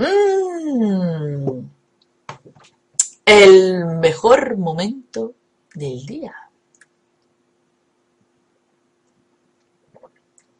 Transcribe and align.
Mm. 0.00 1.60
el 3.26 3.84
mejor 3.84 4.56
momento 4.56 5.34
del 5.74 6.06
día. 6.06 6.34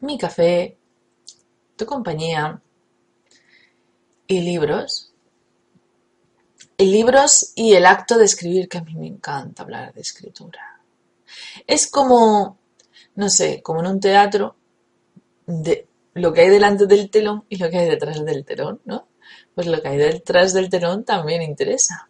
Mi 0.00 0.18
café, 0.18 0.76
tu 1.74 1.86
compañía 1.86 2.60
y 4.26 4.40
libros. 4.40 5.12
Y 6.76 6.84
libros 6.84 7.52
y 7.54 7.72
el 7.72 7.86
acto 7.86 8.18
de 8.18 8.26
escribir, 8.26 8.68
que 8.68 8.78
a 8.78 8.82
mí 8.82 8.94
me 8.94 9.06
encanta 9.06 9.62
hablar 9.62 9.94
de 9.94 10.02
escritura. 10.02 10.82
Es 11.66 11.90
como, 11.90 12.58
no 13.14 13.30
sé, 13.30 13.62
como 13.62 13.80
en 13.80 13.86
un 13.86 14.00
teatro, 14.00 14.56
de 15.46 15.86
lo 16.14 16.32
que 16.32 16.42
hay 16.42 16.48
delante 16.50 16.86
del 16.86 17.10
telón 17.10 17.44
y 17.48 17.56
lo 17.56 17.70
que 17.70 17.78
hay 17.78 17.88
detrás 17.88 18.22
del 18.24 18.44
telón, 18.44 18.80
¿no? 18.84 19.09
Pues 19.60 19.68
lo 19.68 19.82
que 19.82 19.88
hay 19.88 19.98
detrás 19.98 20.54
del 20.54 20.70
telón 20.70 21.04
también 21.04 21.42
interesa. 21.42 22.08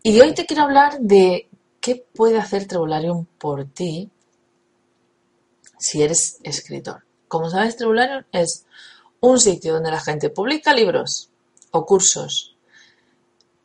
Y 0.00 0.20
hoy 0.20 0.32
te 0.32 0.46
quiero 0.46 0.62
hablar 0.62 1.00
de 1.00 1.48
qué 1.80 2.06
puede 2.14 2.38
hacer 2.38 2.68
Trebularium 2.68 3.26
por 3.36 3.64
ti 3.64 4.12
si 5.76 6.04
eres 6.04 6.38
escritor. 6.44 7.02
Como 7.26 7.50
sabes, 7.50 7.76
Trebularium 7.76 8.22
es 8.30 8.64
un 9.18 9.40
sitio 9.40 9.74
donde 9.74 9.90
la 9.90 9.98
gente 9.98 10.30
publica 10.30 10.72
libros 10.72 11.28
o 11.72 11.84
cursos 11.84 12.54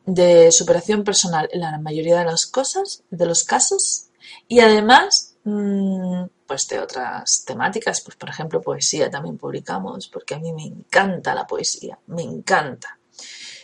de 0.06 0.50
superación 0.50 1.04
personal 1.04 1.48
en 1.52 1.60
la 1.60 1.78
mayoría 1.78 2.18
de 2.18 2.24
las 2.24 2.46
cosas, 2.46 3.04
de 3.10 3.26
los 3.26 3.44
casos, 3.44 4.08
y 4.48 4.58
además 4.58 5.31
pues 5.44 6.68
de 6.68 6.78
otras 6.78 7.44
temáticas, 7.44 8.00
pues 8.02 8.16
por 8.16 8.28
ejemplo 8.28 8.60
poesía 8.60 9.10
también 9.10 9.38
publicamos, 9.38 10.08
porque 10.08 10.34
a 10.34 10.38
mí 10.38 10.52
me 10.52 10.64
encanta 10.64 11.34
la 11.34 11.46
poesía, 11.46 11.98
me 12.06 12.22
encanta. 12.22 12.98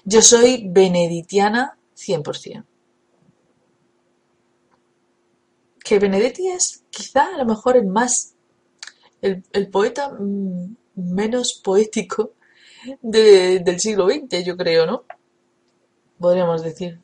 Yo 0.05 0.23
soy 0.23 0.69
beneditiana 0.69 1.77
100%. 1.97 2.65
Que 5.81 5.99
Benedetti 5.99 6.49
es 6.49 6.85
quizá 6.91 7.35
a 7.35 7.39
lo 7.39 7.47
mejor 7.47 7.77
el 7.77 7.87
más, 7.87 8.35
el, 9.23 9.71
poeta 9.71 10.11
mm, 10.11 10.77
menos 10.97 11.61
poético 11.65 12.33
del 13.01 13.81
siglo 13.81 14.09
XX, 14.09 14.45
yo 14.45 14.57
creo, 14.57 14.87
¿no? 14.87 15.05
Podríamos 16.19 16.63
decir. 16.63 17.01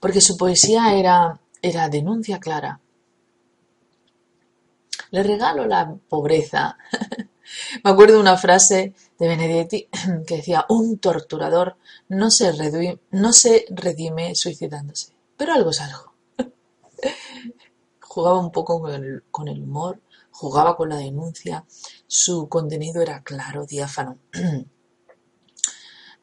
Porque 0.00 0.20
su 0.20 0.36
poesía 0.36 0.94
era, 0.94 1.40
era 1.64 1.88
denuncia 1.88 2.38
clara. 2.38 2.78
Le 5.10 5.22
regalo 5.22 5.66
la 5.66 5.94
pobreza. 6.08 6.76
Me 7.84 7.90
acuerdo 7.90 8.14
de 8.14 8.20
una 8.20 8.36
frase 8.36 8.94
de 9.18 9.28
Benedetti 9.28 9.88
que 10.26 10.36
decía, 10.36 10.66
un 10.68 10.98
torturador 10.98 11.76
no 12.08 12.30
se, 12.30 12.52
no 13.12 13.32
se 13.32 13.64
redime 13.70 14.34
suicidándose, 14.34 15.14
pero 15.38 15.54
algo 15.54 15.70
es 15.70 15.80
algo. 15.80 16.12
jugaba 18.00 18.38
un 18.38 18.52
poco 18.52 18.82
con 19.30 19.48
el, 19.48 19.62
humor, 19.62 20.00
jugaba 20.30 20.76
con 20.76 20.90
la 20.90 20.96
denuncia, 20.96 21.64
su 22.06 22.46
contenido 22.48 23.00
era 23.00 23.22
claro, 23.22 23.64
diáfano. 23.64 24.18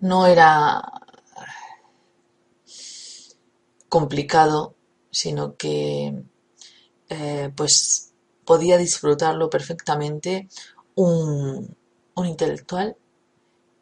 no 0.02 0.28
era 0.28 0.84
complicado, 3.90 4.76
sino 5.12 5.56
que 5.58 6.24
eh, 7.10 7.52
pues 7.56 8.14
podía 8.46 8.78
disfrutarlo 8.78 9.50
perfectamente 9.50 10.48
un, 10.96 11.76
intelectual 12.16 12.96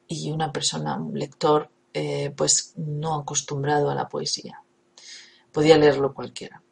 y 0.07 0.31
una 0.31 0.51
persona, 0.51 0.95
un 0.95 1.17
lector, 1.17 1.69
eh, 1.93 2.33
pues 2.35 2.73
no 2.77 3.15
acostumbrado 3.15 3.89
a 3.89 3.95
la 3.95 4.09
poesía. 4.09 4.63
Podía 5.51 5.77
leerlo 5.77 6.13
cualquiera. 6.13 6.63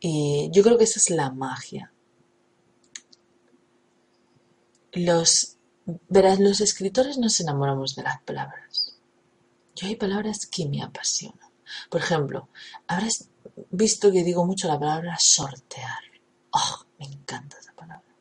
Y 0.00 0.50
yo 0.52 0.62
creo 0.62 0.78
que 0.78 0.84
esa 0.84 0.98
es 0.98 1.10
la 1.10 1.30
magia. 1.30 1.92
Los, 4.92 5.56
verás, 6.08 6.40
los 6.40 6.60
escritores 6.60 7.18
nos 7.18 7.38
enamoramos 7.40 7.94
de 7.94 8.02
las 8.02 8.20
palabras. 8.22 8.96
Yo 9.76 9.86
hay 9.86 9.96
palabras 9.96 10.46
que 10.46 10.68
me 10.68 10.82
apasionan. 10.82 11.50
Por 11.90 12.00
ejemplo, 12.00 12.48
habrás 12.86 13.28
visto 13.70 14.10
que 14.10 14.24
digo 14.24 14.44
mucho 14.44 14.68
la 14.68 14.78
palabra 14.78 15.16
sortear. 15.18 16.00
Oh, 16.50 16.84
me 16.98 17.06
encanta 17.06 17.58
esa 17.58 17.72
palabra. 17.72 18.14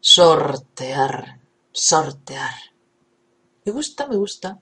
Sortear, 0.00 1.40
sortear. 1.72 2.54
Me 3.64 3.72
gusta, 3.72 4.06
me 4.06 4.16
gusta. 4.16 4.58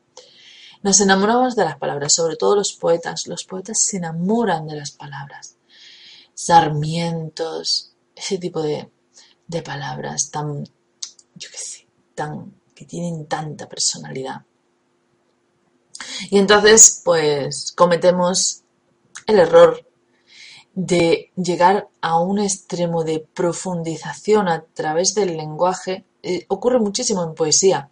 Nos 0.82 1.00
enamoramos 1.00 1.56
de 1.56 1.64
las 1.64 1.78
palabras, 1.78 2.12
sobre 2.12 2.36
todo 2.36 2.56
los 2.56 2.72
poetas. 2.72 3.26
Los 3.26 3.44
poetas 3.44 3.80
se 3.80 3.98
enamoran 3.98 4.66
de 4.66 4.76
las 4.76 4.90
palabras. 4.90 5.56
Sarmientos, 6.34 7.92
ese 8.14 8.38
tipo 8.38 8.62
de, 8.62 8.90
de 9.46 9.62
palabras 9.62 10.30
tan, 10.30 10.64
yo 11.34 11.50
qué 11.50 11.58
sé, 11.58 11.86
tan, 12.14 12.60
que 12.74 12.84
tienen 12.84 13.26
tanta 13.26 13.68
personalidad. 13.68 14.42
Y 16.30 16.38
entonces, 16.38 17.02
pues, 17.04 17.72
cometemos 17.72 18.62
el 19.26 19.38
error 19.38 19.85
de 20.76 21.32
llegar 21.37 21.88
a 22.03 22.20
un 22.20 22.38
extremo 22.38 23.03
de 23.03 23.20
profundización 23.20 24.47
a 24.47 24.62
través 24.62 25.14
del 25.14 25.34
lenguaje, 25.34 26.04
eh, 26.22 26.44
ocurre 26.48 26.78
muchísimo 26.78 27.25
en 27.25 27.34
poesía, 27.34 27.88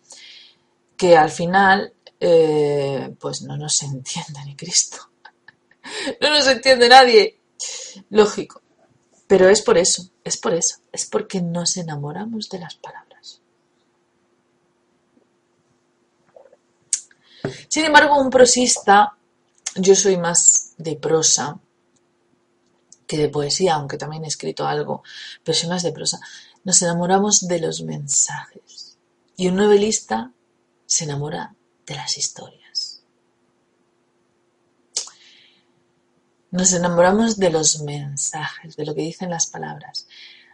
que 0.94 1.16
al 1.16 1.30
final 1.30 1.94
eh, 2.20 3.14
pues 3.18 3.40
no 3.40 3.56
nos 3.56 3.82
entiende 3.82 4.38
ni 4.44 4.54
Cristo. 4.54 4.98
no 6.20 6.28
nos 6.28 6.46
entiende 6.46 6.90
nadie. 6.90 7.40
Lógico. 8.10 8.60
Pero 9.26 9.48
es 9.48 9.62
por 9.62 9.78
eso, 9.78 10.10
es 10.22 10.36
por 10.36 10.52
eso, 10.52 10.76
es 10.92 11.06
porque 11.06 11.40
nos 11.40 11.78
enamoramos 11.78 12.50
de 12.50 12.58
las 12.58 12.74
palabras. 12.74 13.40
Sin 17.68 17.86
embargo, 17.86 18.20
un 18.20 18.28
prosista, 18.28 19.16
yo 19.76 19.94
soy 19.94 20.18
más 20.18 20.74
de 20.76 20.96
prosa, 20.96 21.58
de 23.16 23.28
poesía, 23.28 23.74
aunque 23.74 23.98
también 23.98 24.24
he 24.24 24.28
escrito 24.28 24.66
algo, 24.66 25.02
pero 25.42 25.56
soy 25.56 25.68
más 25.68 25.82
de 25.82 25.92
prosa, 25.92 26.20
nos 26.64 26.80
enamoramos 26.82 27.46
de 27.46 27.60
los 27.60 27.82
mensajes. 27.82 28.98
Y 29.36 29.48
un 29.48 29.56
novelista 29.56 30.32
se 30.86 31.04
enamora 31.04 31.54
de 31.86 31.94
las 31.94 32.16
historias. 32.18 33.02
Nos 36.50 36.72
enamoramos 36.72 37.36
de 37.36 37.50
los 37.50 37.80
mensajes, 37.80 38.76
de 38.76 38.86
lo 38.86 38.94
que 38.94 39.02
dicen 39.02 39.30
las 39.30 39.48
palabras, 39.48 40.06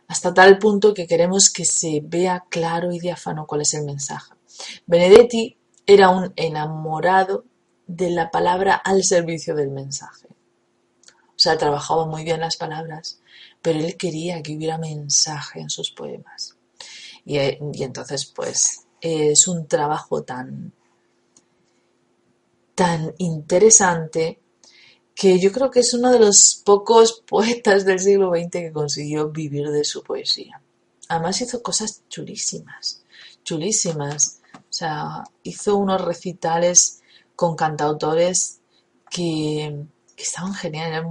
hasta 0.08 0.32
tal 0.32 0.58
punto 0.58 0.94
que 0.94 1.06
queremos 1.06 1.50
que 1.50 1.64
se 1.64 2.00
vea 2.02 2.44
claro 2.48 2.90
y 2.90 2.98
diáfano 2.98 3.46
cuál 3.46 3.60
es 3.60 3.74
el 3.74 3.84
mensaje. 3.84 4.32
Benedetti 4.86 5.58
era 5.86 6.08
un 6.08 6.32
enamorado 6.36 7.44
de 7.86 8.10
la 8.10 8.30
palabra 8.30 8.74
al 8.74 9.04
servicio 9.04 9.54
del 9.54 9.70
mensaje. 9.70 10.28
O 11.40 11.42
sea, 11.42 11.56
trabajaba 11.56 12.04
muy 12.04 12.22
bien 12.22 12.40
las 12.40 12.58
palabras, 12.58 13.18
pero 13.62 13.78
él 13.78 13.96
quería 13.96 14.42
que 14.42 14.54
hubiera 14.54 14.76
mensaje 14.76 15.60
en 15.60 15.70
sus 15.70 15.90
poemas. 15.90 16.58
Y, 17.24 17.38
eh, 17.38 17.58
entonces, 17.76 18.26
pues, 18.26 18.82
es 19.00 19.48
un 19.48 19.66
trabajo 19.66 20.22
tan, 20.22 20.74
tan 22.74 23.14
interesante 23.16 24.38
que 25.14 25.38
yo 25.38 25.50
creo 25.50 25.70
que 25.70 25.80
es 25.80 25.94
uno 25.94 26.12
de 26.12 26.18
los 26.18 26.60
pocos 26.62 27.22
poetas 27.26 27.86
del 27.86 28.00
siglo 28.00 28.32
XX 28.34 28.50
que 28.50 28.72
consiguió 28.72 29.30
vivir 29.30 29.70
de 29.70 29.84
su 29.84 30.02
poesía. 30.02 30.60
Además 31.08 31.40
hizo 31.40 31.62
cosas 31.62 32.02
chulísimas, 32.10 33.02
chulísimas. 33.44 34.42
O 34.54 34.72
sea, 34.74 35.24
hizo 35.42 35.78
unos 35.78 36.02
recitales 36.04 37.00
con 37.34 37.56
cantautores 37.56 38.60
que, 39.08 39.86
estaban 40.22 40.54
geniales, 40.54 41.04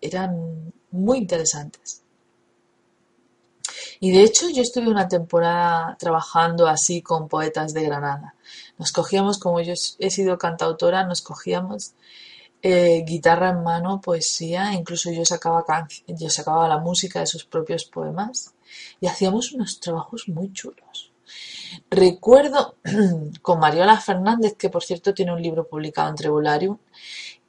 eran, 0.00 0.72
muy 0.90 1.18
interesantes. 1.18 2.02
Y 4.00 4.10
de 4.10 4.22
hecho 4.22 4.48
yo 4.50 4.62
estuve 4.62 4.88
una 4.88 5.08
temporada 5.08 5.96
trabajando 5.98 6.66
así 6.66 7.02
con 7.02 7.28
poetas 7.28 7.74
de 7.74 7.82
Granada. 7.84 8.34
Nos 8.78 8.92
cogíamos, 8.92 9.38
como 9.38 9.60
yo 9.60 9.74
he 9.98 10.10
sido 10.10 10.38
cantautora, 10.38 11.04
nos 11.04 11.22
cogíamos 11.22 11.94
eh, 12.62 13.04
guitarra 13.06 13.50
en 13.50 13.62
mano, 13.62 14.00
poesía, 14.00 14.72
incluso 14.72 15.10
yo 15.12 15.24
sacaba, 15.24 15.64
yo 16.06 16.30
sacaba 16.30 16.68
la 16.68 16.78
música 16.78 17.20
de 17.20 17.26
sus 17.26 17.44
propios 17.44 17.84
poemas 17.84 18.54
y 19.00 19.06
hacíamos 19.06 19.52
unos 19.52 19.80
trabajos 19.80 20.28
muy 20.28 20.52
chulos. 20.52 21.12
Recuerdo 21.90 22.76
con 23.42 23.58
Mariola 23.58 24.00
Fernández, 24.00 24.54
que 24.56 24.70
por 24.70 24.82
cierto 24.82 25.14
tiene 25.14 25.32
un 25.32 25.42
libro 25.42 25.66
publicado 25.66 26.08
en 26.10 26.16
Trebularium, 26.16 26.78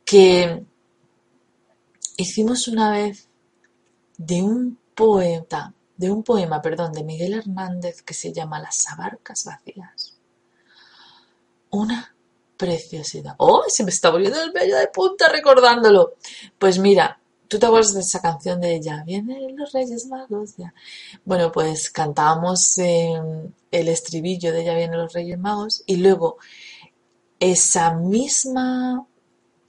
que 0.04 0.64
hicimos 2.18 2.68
una 2.68 2.92
vez 2.92 3.30
de 4.18 4.42
un 4.42 4.78
poeta, 4.94 5.74
de 5.96 6.12
un 6.12 6.24
poema, 6.24 6.62
perdón, 6.62 6.92
de 6.92 7.04
Miguel 7.04 7.36
Hernández 7.36 8.02
que 8.02 8.14
se 8.14 8.34
llama 8.34 8.60
Las 8.60 8.88
abarcas 8.90 9.46
vacías. 9.46 10.18
Una 11.70 12.14
preciosidad. 12.58 13.36
¡Oh! 13.38 13.64
Se 13.68 13.84
me 13.84 13.92
está 13.92 14.10
volviendo 14.10 14.42
el 14.42 14.52
vello 14.52 14.78
de 14.78 14.88
punta 14.88 15.30
recordándolo. 15.30 16.16
Pues 16.58 16.80
mira, 16.80 17.20
¿tú 17.48 17.60
te 17.60 17.68
acuerdas 17.68 17.94
de 17.94 18.02
esa 18.02 18.22
canción 18.22 18.60
de 18.60 18.82
Ya 18.82 19.04
vienen 19.04 19.56
los 19.56 19.72
Reyes 19.72 20.08
Magos? 20.08 20.56
Ya. 20.58 20.74
Bueno, 21.24 21.52
pues 21.52 21.92
cantábamos 21.92 22.78
el 22.80 23.54
estribillo 23.72 24.52
de 24.52 24.66
Ya 24.66 24.74
vienen 24.76 24.98
los 25.00 25.14
Reyes 25.14 25.38
Magos 25.38 25.84
y 25.86 25.98
luego 25.98 26.38
esa 27.40 27.94
misma, 27.94 29.06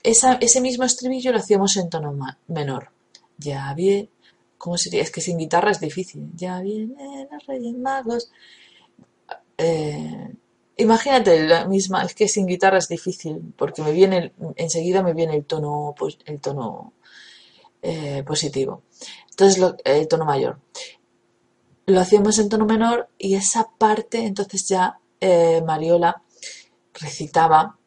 ese 0.03 0.61
mismo 0.61 0.83
estribillo 0.85 1.31
lo 1.31 1.39
hacíamos 1.39 1.77
en 1.77 1.89
tono 1.89 2.17
menor. 2.47 2.91
Ya 3.37 3.73
viene, 3.73 4.09
¿cómo 4.57 4.77
sería? 4.77 5.01
Es 5.01 5.11
que 5.11 5.21
sin 5.21 5.37
guitarra 5.37 5.71
es 5.71 5.79
difícil. 5.79 6.29
Ya 6.35 6.61
vienen 6.61 7.27
los 7.31 7.45
Reyes 7.45 7.77
Magos. 7.77 8.31
Eh, 9.57 10.33
Imagínate 10.79 11.45
la 11.45 11.65
misma, 11.65 12.03
es 12.03 12.15
que 12.15 12.29
sin 12.29 12.45
guitarra 12.47 12.77
es 12.77 12.87
difícil, 12.87 13.53
porque 13.57 13.81
me 13.81 13.91
viene, 13.91 14.31
enseguida 14.55 15.03
me 15.03 15.13
viene 15.13 15.35
el 15.35 15.43
tono, 15.43 15.93
pues, 15.97 16.17
el 16.23 16.39
tono 16.39 16.93
eh, 17.81 18.23
positivo. 18.25 18.83
Entonces, 19.29 19.61
el 19.83 20.07
tono 20.07 20.23
mayor. 20.23 20.61
Lo 21.85 21.99
hacíamos 21.99 22.39
en 22.39 22.47
tono 22.47 22.65
menor 22.65 23.09
y 23.17 23.35
esa 23.35 23.67
parte, 23.77 24.19
entonces 24.19 24.69
ya 24.69 24.99
eh, 25.19 25.61
Mariola 25.65 26.23
recitaba. 26.93 27.77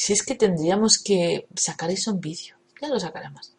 Si 0.00 0.12
es 0.12 0.22
que 0.22 0.36
tendríamos 0.36 0.98
que 1.02 1.48
sacar 1.56 1.90
eso 1.90 2.12
en 2.12 2.20
vídeo, 2.20 2.54
ya 2.80 2.86
lo 2.86 3.00
sacaremos. 3.00 3.52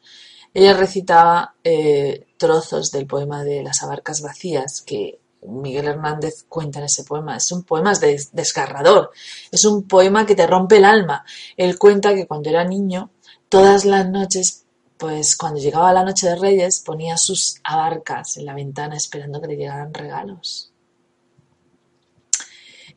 Ella 0.54 0.74
recitaba 0.74 1.56
eh, 1.66 2.28
trozos 2.38 2.92
del 2.92 3.08
poema 3.08 3.44
de 3.44 3.62
las 3.62 3.84
abarcas 3.84 4.22
vacías 4.22 4.82
que 4.82 5.20
Miguel 5.42 5.88
Hernández 5.88 6.46
cuenta 6.48 6.80
en 6.80 6.86
ese 6.86 7.04
poema. 7.04 7.36
Es 7.36 7.52
un 7.52 7.64
poema 7.64 7.92
desgarrador, 8.32 9.12
es 9.52 9.66
un 9.66 9.84
poema 9.84 10.26
que 10.26 10.34
te 10.34 10.48
rompe 10.48 10.78
el 10.78 10.86
alma. 10.86 11.26
Él 11.58 11.78
cuenta 11.78 12.16
que 12.16 12.26
cuando 12.26 12.50
era 12.50 12.64
niño, 12.64 13.12
todas 13.50 13.84
las 13.84 14.08
noches, 14.08 14.64
pues 14.98 15.36
cuando 15.36 15.60
llegaba 15.60 15.92
la 15.92 16.06
noche 16.06 16.30
de 16.30 16.38
Reyes, 16.38 16.80
ponía 16.80 17.18
sus 17.18 17.60
abarcas 17.66 18.38
en 18.38 18.46
la 18.46 18.56
ventana 18.56 18.96
esperando 18.96 19.42
que 19.42 19.48
le 19.48 19.58
llegaran 19.58 19.94
regalos. 19.94 20.72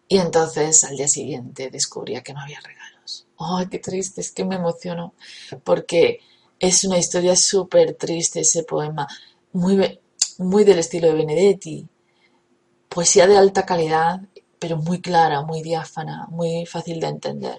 Y 0.07 0.19
entonces 0.19 0.85
al 0.85 0.97
día 0.97 1.09
siguiente 1.09 1.71
descubría 1.71 2.23
que 2.23 2.35
no 2.35 2.41
había 2.41 2.61
regalos. 2.61 2.82
¡Ay, 3.45 3.67
qué 3.69 3.79
triste! 3.79 4.21
Es 4.21 4.33
que 4.33 4.45
me 4.45 4.57
emociono 4.57 5.15
porque 5.65 6.21
es 6.59 6.85
una 6.85 6.99
historia 6.99 7.37
súper 7.37 7.95
triste 7.95 8.41
ese 8.41 8.63
poema, 8.63 9.07
muy, 9.53 10.01
muy 10.39 10.65
del 10.65 10.79
estilo 10.79 11.09
de 11.09 11.15
Benedetti, 11.15 11.89
Poesía 12.89 13.27
de 13.27 13.39
alta 13.39 13.65
calidad, 13.65 14.21
pero 14.59 14.77
muy 14.77 15.01
clara, 15.01 15.41
muy 15.41 15.63
diáfana, 15.63 16.27
muy 16.29 16.67
fácil 16.67 17.01
de 17.01 17.07
entender. 17.07 17.59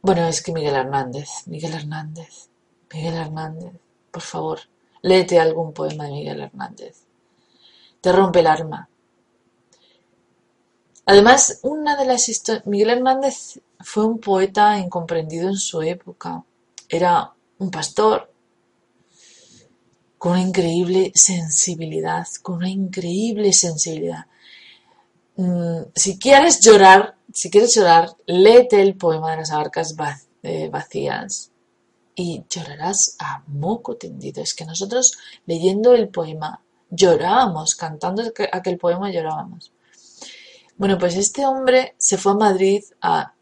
Bueno, 0.00 0.28
es 0.28 0.40
que 0.40 0.52
Miguel 0.52 0.76
Hernández, 0.76 1.28
Miguel 1.46 1.74
Hernández, 1.74 2.48
Miguel 2.92 3.14
Hernández, 3.14 3.72
por 4.12 4.22
favor, 4.22 4.60
léete 5.02 5.40
algún 5.40 5.72
poema 5.72 6.04
de 6.04 6.12
Miguel 6.12 6.42
Hernández. 6.42 7.04
Te 8.00 8.12
rompe 8.12 8.38
el 8.38 8.46
arma. 8.46 8.88
Además, 11.06 11.58
una 11.62 11.96
de 11.96 12.06
las 12.06 12.28
historias. 12.28 12.66
Miguel 12.66 12.90
Hernández 12.90 13.60
fue 13.84 14.06
un 14.06 14.18
poeta 14.18 14.78
incomprendido 14.78 15.48
en 15.48 15.56
su 15.56 15.82
época. 15.82 16.44
Era 16.88 17.32
un 17.58 17.70
pastor 17.70 18.30
con 20.18 20.32
una 20.32 20.40
increíble 20.40 21.12
sensibilidad, 21.14 22.26
con 22.42 22.56
una 22.56 22.70
increíble 22.70 23.52
sensibilidad. 23.52 24.26
Mm, 25.36 25.82
si 25.94 26.18
quieres 26.18 26.60
llorar, 26.60 27.16
si 27.32 27.50
quieres 27.50 27.74
llorar, 27.74 28.10
léete 28.26 28.80
el 28.80 28.96
poema 28.96 29.32
de 29.32 29.36
las 29.38 29.50
abarcas 29.50 29.94
eh, 30.42 30.68
vacías 30.70 31.50
y 32.14 32.44
llorarás 32.48 33.16
a 33.18 33.42
moco 33.48 33.96
tendido. 33.96 34.42
Es 34.42 34.54
que 34.54 34.64
nosotros 34.64 35.18
leyendo 35.46 35.92
el 35.92 36.08
poema 36.08 36.62
llorábamos, 36.90 37.74
cantando 37.74 38.22
aquel 38.52 38.78
poema 38.78 39.10
llorábamos. 39.10 39.72
Bueno, 40.76 40.98
pues 40.98 41.16
este 41.16 41.44
hombre 41.46 41.94
se 41.98 42.16
fue 42.16 42.32
a 42.32 42.36
Madrid 42.36 42.82
a 43.00 43.34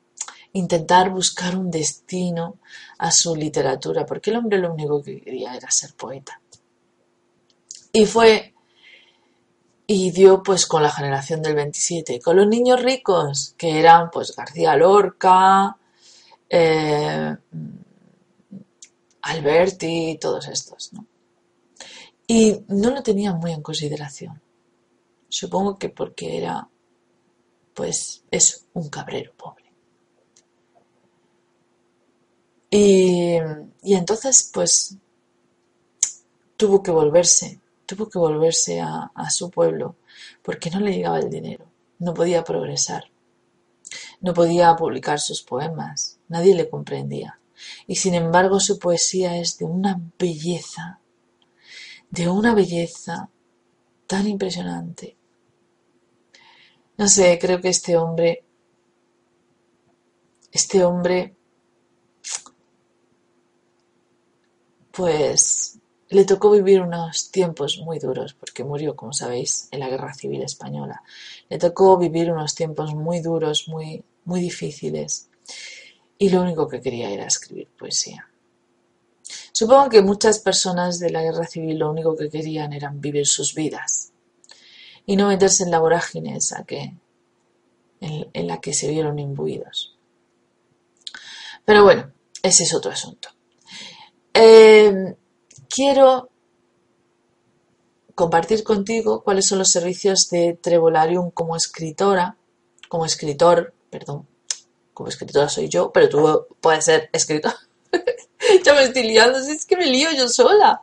intentar 0.52 1.10
buscar 1.10 1.56
un 1.56 1.70
destino 1.70 2.56
a 2.98 3.10
su 3.10 3.34
literatura, 3.34 4.04
porque 4.04 4.30
el 4.30 4.36
hombre 4.36 4.58
lo 4.58 4.72
único 4.72 5.02
que 5.02 5.20
quería 5.20 5.54
era 5.54 5.70
ser 5.70 5.94
poeta. 5.94 6.40
Y 7.92 8.06
fue 8.06 8.54
y 9.86 10.10
dio 10.10 10.42
pues 10.42 10.66
con 10.66 10.82
la 10.82 10.90
generación 10.90 11.42
del 11.42 11.54
27, 11.54 12.20
con 12.20 12.36
los 12.36 12.46
niños 12.46 12.82
ricos, 12.82 13.54
que 13.58 13.78
eran 13.78 14.10
pues 14.10 14.34
García 14.34 14.76
Lorca, 14.76 15.76
eh, 16.48 17.36
Alberti 19.22 20.18
todos 20.20 20.48
estos, 20.48 20.92
¿no? 20.92 21.06
Y 22.26 22.62
no 22.68 22.90
lo 22.90 23.02
tenían 23.02 23.38
muy 23.38 23.52
en 23.52 23.62
consideración. 23.62 24.40
Supongo 25.28 25.78
que 25.78 25.88
porque 25.88 26.38
era, 26.38 26.68
pues, 27.74 28.24
es 28.30 28.66
un 28.74 28.88
cabrero 28.88 29.32
pobre. 29.36 29.61
Y, 32.72 33.36
y 33.82 33.94
entonces, 33.94 34.50
pues, 34.52 34.96
tuvo 36.56 36.82
que 36.82 36.90
volverse 36.90 37.62
tuvo 37.94 38.08
que 38.08 38.18
volverse 38.18 38.80
a, 38.80 39.10
su 39.30 39.50
pueblo 39.50 39.96
porque 40.42 40.70
no 40.70 40.80
le 40.80 40.92
llegaba 40.92 41.18
el 41.18 41.28
dinero, 41.28 41.66
no 41.98 42.14
podía 42.14 42.42
progresar, 42.42 43.04
no 44.22 44.32
podía 44.32 44.74
publicar 44.76 45.20
sus 45.20 45.42
poemas, 45.42 46.18
nadie 46.28 46.54
le 46.54 46.70
comprendía. 46.70 47.38
Y 47.86 47.96
sin 47.96 48.14
embargo 48.14 48.60
su 48.60 48.78
poesía 48.78 49.36
es 49.36 49.58
de 49.58 49.66
una 49.66 50.00
belleza, 50.18 51.00
de 52.10 52.28
una 52.28 52.54
belleza 52.54 53.28
tan 54.06 54.26
impresionante. 54.26 55.16
No 56.96 57.08
sé, 57.08 57.38
creo 57.38 57.60
que 57.60 57.68
este 57.68 57.98
hombre, 57.98 58.44
este 60.50 60.82
hombre, 60.82 61.36
pues 64.92 65.78
le 66.08 66.24
tocó 66.24 66.50
vivir 66.50 66.80
unos 66.82 67.30
tiempos 67.30 67.78
muy 67.78 67.98
duros, 67.98 68.34
porque 68.34 68.64
murió, 68.64 68.94
como 68.94 69.12
sabéis, 69.12 69.68
en 69.70 69.80
la 69.80 69.88
Guerra 69.88 70.14
Civil 70.14 70.42
Española. 70.42 71.02
Le 71.48 71.58
tocó 71.58 71.96
vivir 71.96 72.30
unos 72.30 72.54
tiempos 72.54 72.94
muy 72.94 73.20
duros, 73.20 73.66
muy, 73.68 74.04
muy 74.24 74.40
difíciles. 74.40 75.28
Y 76.18 76.28
lo 76.28 76.42
único 76.42 76.68
que 76.68 76.80
quería 76.80 77.10
era 77.10 77.26
escribir 77.26 77.68
poesía. 77.78 78.28
Supongo 79.52 79.88
que 79.88 80.02
muchas 80.02 80.38
personas 80.38 80.98
de 80.98 81.10
la 81.10 81.22
Guerra 81.22 81.46
Civil 81.46 81.78
lo 81.78 81.90
único 81.90 82.16
que 82.16 82.28
querían 82.28 82.72
era 82.72 82.90
vivir 82.94 83.26
sus 83.26 83.54
vidas 83.54 84.12
y 85.06 85.16
no 85.16 85.28
meterse 85.28 85.64
en 85.64 85.70
la 85.70 85.78
vorágine 85.78 86.36
esa 86.36 86.64
que, 86.64 86.94
en, 88.00 88.46
la 88.46 88.60
que 88.60 88.72
se 88.74 88.88
vieron 88.88 89.18
imbuidos. 89.18 89.96
Pero 91.64 91.84
bueno, 91.84 92.12
ese 92.42 92.64
es 92.64 92.74
otro 92.74 92.90
asunto. 92.90 93.28
Eh, 94.34 95.14
quiero 95.68 96.30
compartir 98.14 98.62
contigo 98.62 99.22
cuáles 99.22 99.46
son 99.46 99.58
los 99.58 99.70
servicios 99.70 100.28
de 100.30 100.58
Trevolarium 100.60 101.30
como 101.30 101.56
escritora, 101.56 102.36
como 102.88 103.06
escritor, 103.06 103.74
perdón, 103.90 104.26
como 104.94 105.08
escritora 105.08 105.48
soy 105.48 105.68
yo, 105.68 105.90
pero 105.92 106.08
tú 106.08 106.46
puedes 106.60 106.84
ser 106.84 107.08
escritor. 107.12 107.54
ya 108.64 108.74
me 108.74 108.84
estoy 108.84 109.04
liando, 109.04 109.38
es 109.38 109.64
que 109.64 109.76
me 109.76 109.86
lío 109.86 110.10
yo 110.12 110.28
sola. 110.28 110.80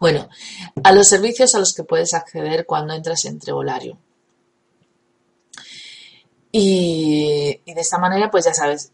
Bueno, 0.00 0.28
a 0.82 0.92
los 0.92 1.08
servicios 1.08 1.54
a 1.54 1.58
los 1.58 1.74
que 1.74 1.84
puedes 1.84 2.14
acceder 2.14 2.64
cuando 2.64 2.94
entras 2.94 3.26
en 3.26 3.38
Trevolarium. 3.38 3.98
Y, 6.52 7.19
y, 7.70 7.74
de 7.74 7.80
esta 7.80 7.98
manera, 7.98 8.30
pues 8.30 8.44
ya 8.44 8.54
sabes, 8.54 8.92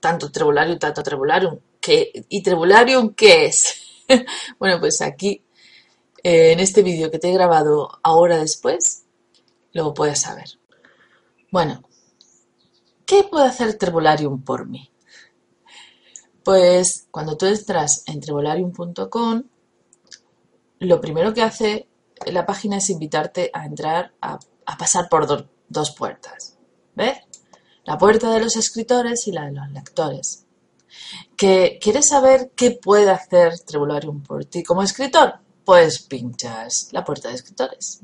tanto 0.00 0.30
Trevolarium, 0.30 0.78
tanto 0.78 1.02
Trevolarium, 1.02 1.58
¿Y 2.28 2.42
Trebularium 2.42 3.14
qué 3.14 3.46
es? 3.46 4.04
bueno, 4.58 4.78
pues 4.78 5.00
aquí 5.00 5.42
eh, 6.22 6.52
en 6.52 6.60
este 6.60 6.82
vídeo 6.82 7.10
que 7.10 7.18
te 7.18 7.30
he 7.30 7.32
grabado 7.32 7.98
ahora 8.02 8.38
después, 8.38 9.04
lo 9.72 9.94
puedes 9.94 10.20
saber. 10.20 10.48
Bueno, 11.50 11.82
¿qué 13.06 13.24
puede 13.24 13.46
hacer 13.46 13.74
Trebolarium 13.74 14.42
por 14.42 14.66
mí? 14.66 14.90
Pues 16.44 17.06
cuando 17.10 17.36
tú 17.36 17.46
entras 17.46 18.04
en 18.06 18.20
trebolarium.com, 18.20 19.42
lo 20.78 21.00
primero 21.00 21.34
que 21.34 21.42
hace 21.42 21.88
la 22.26 22.46
página 22.46 22.78
es 22.78 22.88
invitarte 22.90 23.50
a 23.52 23.66
entrar 23.66 24.12
a, 24.20 24.38
pasar 24.78 25.08
por 25.08 25.26
dos 25.68 25.90
puertas. 25.90 26.56
¿Ves? 26.94 27.18
La 27.88 27.96
puerta 27.96 28.30
de 28.30 28.40
los 28.40 28.54
escritores 28.54 29.26
y 29.28 29.32
la 29.32 29.46
de 29.46 29.52
los 29.52 29.70
lectores. 29.70 30.44
¿Que 31.38 31.78
quieres 31.80 32.08
saber 32.08 32.50
qué 32.54 32.72
puede 32.72 33.10
hacer 33.10 33.58
Trebolarium 33.60 34.22
por 34.22 34.44
ti 34.44 34.62
como 34.62 34.82
escritor? 34.82 35.36
Pues 35.64 36.02
pinchas 36.02 36.90
la 36.92 37.02
puerta 37.02 37.30
de 37.30 37.36
escritores. 37.36 38.02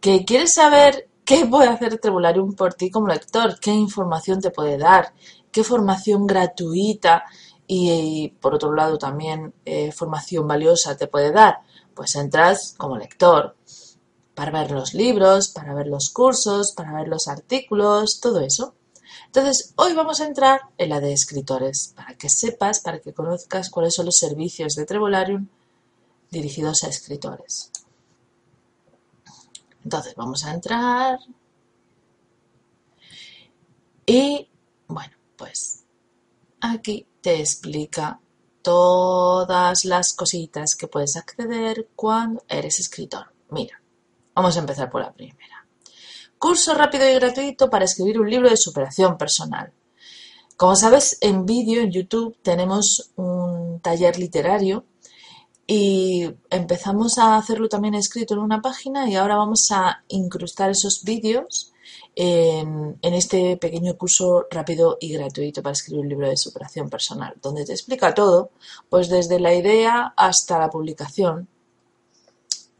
¿Que 0.00 0.24
quieres 0.24 0.54
saber 0.54 1.08
qué 1.24 1.46
puede 1.46 1.68
hacer 1.68 2.00
Trebolarium 2.00 2.56
por 2.56 2.74
ti 2.74 2.90
como 2.90 3.06
lector? 3.06 3.60
¿Qué 3.60 3.70
información 3.70 4.40
te 4.40 4.50
puede 4.50 4.76
dar? 4.78 5.14
¿Qué 5.52 5.62
formación 5.62 6.26
gratuita 6.26 7.22
y, 7.68 8.30
por 8.40 8.56
otro 8.56 8.74
lado 8.74 8.98
también 8.98 9.54
eh, 9.64 9.92
formación 9.92 10.48
valiosa 10.48 10.96
te 10.96 11.06
puede 11.06 11.30
dar? 11.30 11.60
Pues 11.94 12.16
entras 12.16 12.74
como 12.76 12.98
lector 12.98 13.54
para 14.34 14.50
ver 14.50 14.72
los 14.72 14.92
libros, 14.92 15.50
para 15.50 15.72
ver 15.72 15.86
los 15.86 16.10
cursos, 16.10 16.72
para 16.72 16.94
ver 16.94 17.06
los 17.06 17.28
artículos, 17.28 18.18
todo 18.18 18.40
eso. 18.40 18.74
Entonces, 19.32 19.74
hoy 19.76 19.94
vamos 19.94 20.20
a 20.20 20.26
entrar 20.26 20.60
en 20.76 20.88
la 20.88 20.98
de 20.98 21.12
escritores, 21.12 21.92
para 21.94 22.16
que 22.16 22.28
sepas, 22.28 22.80
para 22.80 22.98
que 22.98 23.12
conozcas 23.12 23.70
cuáles 23.70 23.94
son 23.94 24.06
los 24.06 24.16
servicios 24.16 24.74
de 24.74 24.84
Trebolarium 24.84 25.46
dirigidos 26.32 26.82
a 26.82 26.88
escritores. 26.88 27.70
Entonces, 29.84 30.16
vamos 30.16 30.44
a 30.44 30.52
entrar. 30.52 31.20
Y, 34.04 34.48
bueno, 34.88 35.16
pues 35.36 35.84
aquí 36.60 37.06
te 37.20 37.38
explica 37.38 38.18
todas 38.62 39.84
las 39.84 40.12
cositas 40.12 40.74
que 40.74 40.88
puedes 40.88 41.16
acceder 41.16 41.86
cuando 41.94 42.42
eres 42.48 42.80
escritor. 42.80 43.32
Mira, 43.50 43.80
vamos 44.34 44.56
a 44.56 44.60
empezar 44.60 44.90
por 44.90 45.02
la 45.02 45.12
primera. 45.12 45.59
Curso 46.40 46.72
rápido 46.72 47.06
y 47.06 47.12
gratuito 47.16 47.68
para 47.68 47.84
escribir 47.84 48.18
un 48.18 48.30
libro 48.30 48.48
de 48.48 48.56
superación 48.56 49.18
personal. 49.18 49.74
Como 50.56 50.74
sabes, 50.74 51.18
en 51.20 51.44
vídeo, 51.44 51.82
en 51.82 51.92
YouTube, 51.92 52.34
tenemos 52.40 53.10
un 53.16 53.78
taller 53.80 54.18
literario 54.18 54.86
y 55.66 56.30
empezamos 56.48 57.18
a 57.18 57.36
hacerlo 57.36 57.68
también 57.68 57.94
escrito 57.94 58.32
en 58.32 58.40
una 58.40 58.62
página 58.62 59.06
y 59.06 59.16
ahora 59.16 59.36
vamos 59.36 59.70
a 59.70 60.02
incrustar 60.08 60.70
esos 60.70 61.04
vídeos 61.04 61.74
en, 62.14 62.96
este 63.02 63.58
pequeño 63.58 63.98
curso 63.98 64.46
rápido 64.50 64.96
y 64.98 65.12
gratuito 65.12 65.62
para 65.62 65.74
escribir 65.74 66.04
un 66.04 66.08
libro 66.08 66.30
de 66.30 66.38
superación 66.38 66.88
personal, 66.88 67.34
donde 67.42 67.66
te 67.66 67.72
explica 67.72 68.14
todo, 68.14 68.50
pues 68.88 69.10
desde 69.10 69.40
la 69.40 69.54
idea 69.54 70.14
hasta 70.16 70.58
la 70.58 70.70
publicación. 70.70 71.49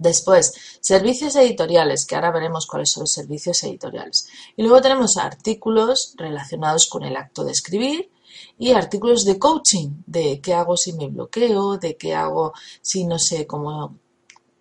Después, 0.00 0.54
servicios 0.80 1.36
editoriales, 1.36 2.06
que 2.06 2.14
ahora 2.14 2.30
veremos 2.30 2.66
cuáles 2.66 2.90
son 2.90 3.02
los 3.02 3.12
servicios 3.12 3.62
editoriales. 3.64 4.28
Y 4.56 4.62
luego 4.62 4.80
tenemos 4.80 5.18
artículos 5.18 6.14
relacionados 6.16 6.88
con 6.88 7.04
el 7.04 7.16
acto 7.16 7.44
de 7.44 7.52
escribir 7.52 8.10
y 8.58 8.72
artículos 8.72 9.26
de 9.26 9.38
coaching, 9.38 10.02
de 10.06 10.40
qué 10.40 10.54
hago 10.54 10.78
si 10.78 10.94
me 10.94 11.08
bloqueo, 11.08 11.76
de 11.76 11.98
qué 11.98 12.14
hago 12.14 12.54
si 12.80 13.04
no 13.04 13.18
sé 13.18 13.46
cómo 13.46 13.98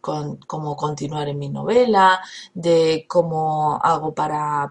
cómo 0.01 0.75
continuar 0.75 1.27
en 1.27 1.39
mi 1.39 1.49
novela, 1.49 2.21
de 2.53 3.05
cómo 3.07 3.77
hago 3.81 4.13
para 4.13 4.69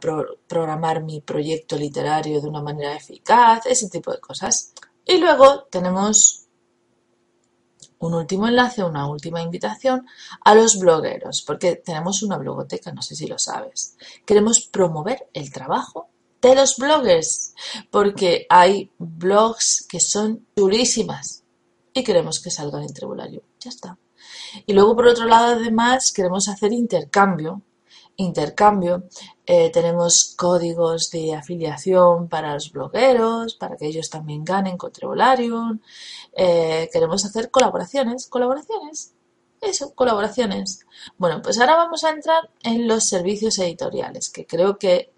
programar 0.48 1.02
mi 1.02 1.20
proyecto 1.20 1.76
literario 1.76 2.40
de 2.40 2.48
una 2.48 2.62
manera 2.62 2.96
eficaz, 2.96 3.66
ese 3.66 3.90
tipo 3.90 4.10
de 4.10 4.20
cosas. 4.20 4.72
Y 5.04 5.18
luego 5.18 5.64
tenemos 5.70 6.47
un 8.00 8.14
último 8.14 8.48
enlace, 8.48 8.84
una 8.84 9.08
última 9.08 9.42
invitación 9.42 10.06
a 10.44 10.54
los 10.54 10.78
blogueros, 10.78 11.42
porque 11.42 11.76
tenemos 11.76 12.22
una 12.22 12.38
blogoteca, 12.38 12.92
no 12.92 13.02
sé 13.02 13.14
si 13.14 13.26
lo 13.26 13.38
sabes. 13.38 13.96
Queremos 14.24 14.60
promover 14.60 15.28
el 15.32 15.52
trabajo 15.52 16.08
de 16.40 16.54
los 16.54 16.76
bloggers, 16.76 17.54
porque 17.90 18.46
hay 18.48 18.90
blogs 18.98 19.86
que 19.88 20.00
son 20.00 20.46
durísimas 20.54 21.42
y 21.92 22.04
queremos 22.04 22.40
que 22.40 22.50
salgan 22.50 22.82
en 22.82 22.94
Tribulario. 22.94 23.42
Ya 23.60 23.70
está. 23.70 23.98
Y 24.66 24.72
luego, 24.72 24.94
por 24.94 25.06
otro 25.06 25.26
lado, 25.26 25.56
además, 25.56 26.12
queremos 26.12 26.48
hacer 26.48 26.72
intercambio. 26.72 27.62
Intercambio. 28.20 29.04
Eh, 29.46 29.70
tenemos 29.70 30.34
códigos 30.36 31.10
de 31.10 31.34
afiliación 31.34 32.28
para 32.28 32.54
los 32.54 32.72
blogueros, 32.72 33.54
para 33.54 33.76
que 33.76 33.86
ellos 33.86 34.10
también 34.10 34.44
ganen 34.44 34.76
con 34.76 34.92
Trevolarium. 34.92 35.78
Eh, 36.32 36.90
queremos 36.92 37.24
hacer 37.24 37.50
colaboraciones. 37.50 38.26
¿Colaboraciones? 38.26 39.14
Eso, 39.60 39.94
colaboraciones. 39.94 40.84
Bueno, 41.16 41.40
pues 41.42 41.60
ahora 41.60 41.76
vamos 41.76 42.02
a 42.02 42.10
entrar 42.10 42.50
en 42.64 42.88
los 42.88 43.04
servicios 43.04 43.56
editoriales, 43.60 44.30
que 44.30 44.46
creo 44.46 44.78
que 44.78 45.12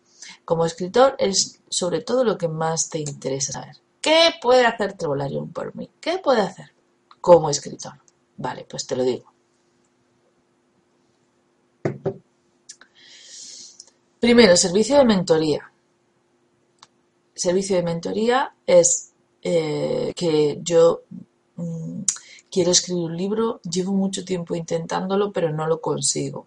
como 0.44 0.66
escritor 0.66 1.16
es 1.18 1.62
sobre 1.70 2.02
todo 2.02 2.22
lo 2.22 2.36
que 2.36 2.48
más 2.48 2.90
te 2.90 2.98
interesa 2.98 3.52
saber. 3.52 3.76
¿Qué 4.02 4.34
puede 4.42 4.66
hacer 4.66 4.92
Trevolarium 4.92 5.52
por 5.52 5.74
mí? 5.74 5.90
¿Qué 6.02 6.18
puede 6.18 6.42
hacer 6.42 6.74
como 7.22 7.48
escritor? 7.48 7.94
Vale, 8.36 8.66
pues 8.68 8.86
te 8.86 8.96
lo 8.96 9.04
digo. 9.04 9.32
Primero, 14.20 14.54
servicio 14.54 14.98
de 14.98 15.04
mentoría. 15.06 15.72
Servicio 17.34 17.76
de 17.76 17.82
mentoría 17.82 18.54
es 18.66 19.12
eh, 19.42 20.12
que 20.14 20.58
yo 20.62 21.04
mm, 21.56 22.02
quiero 22.50 22.70
escribir 22.70 23.04
un 23.04 23.16
libro, 23.16 23.60
llevo 23.62 23.92
mucho 23.94 24.22
tiempo 24.22 24.54
intentándolo, 24.54 25.32
pero 25.32 25.50
no 25.50 25.66
lo 25.66 25.80
consigo. 25.80 26.46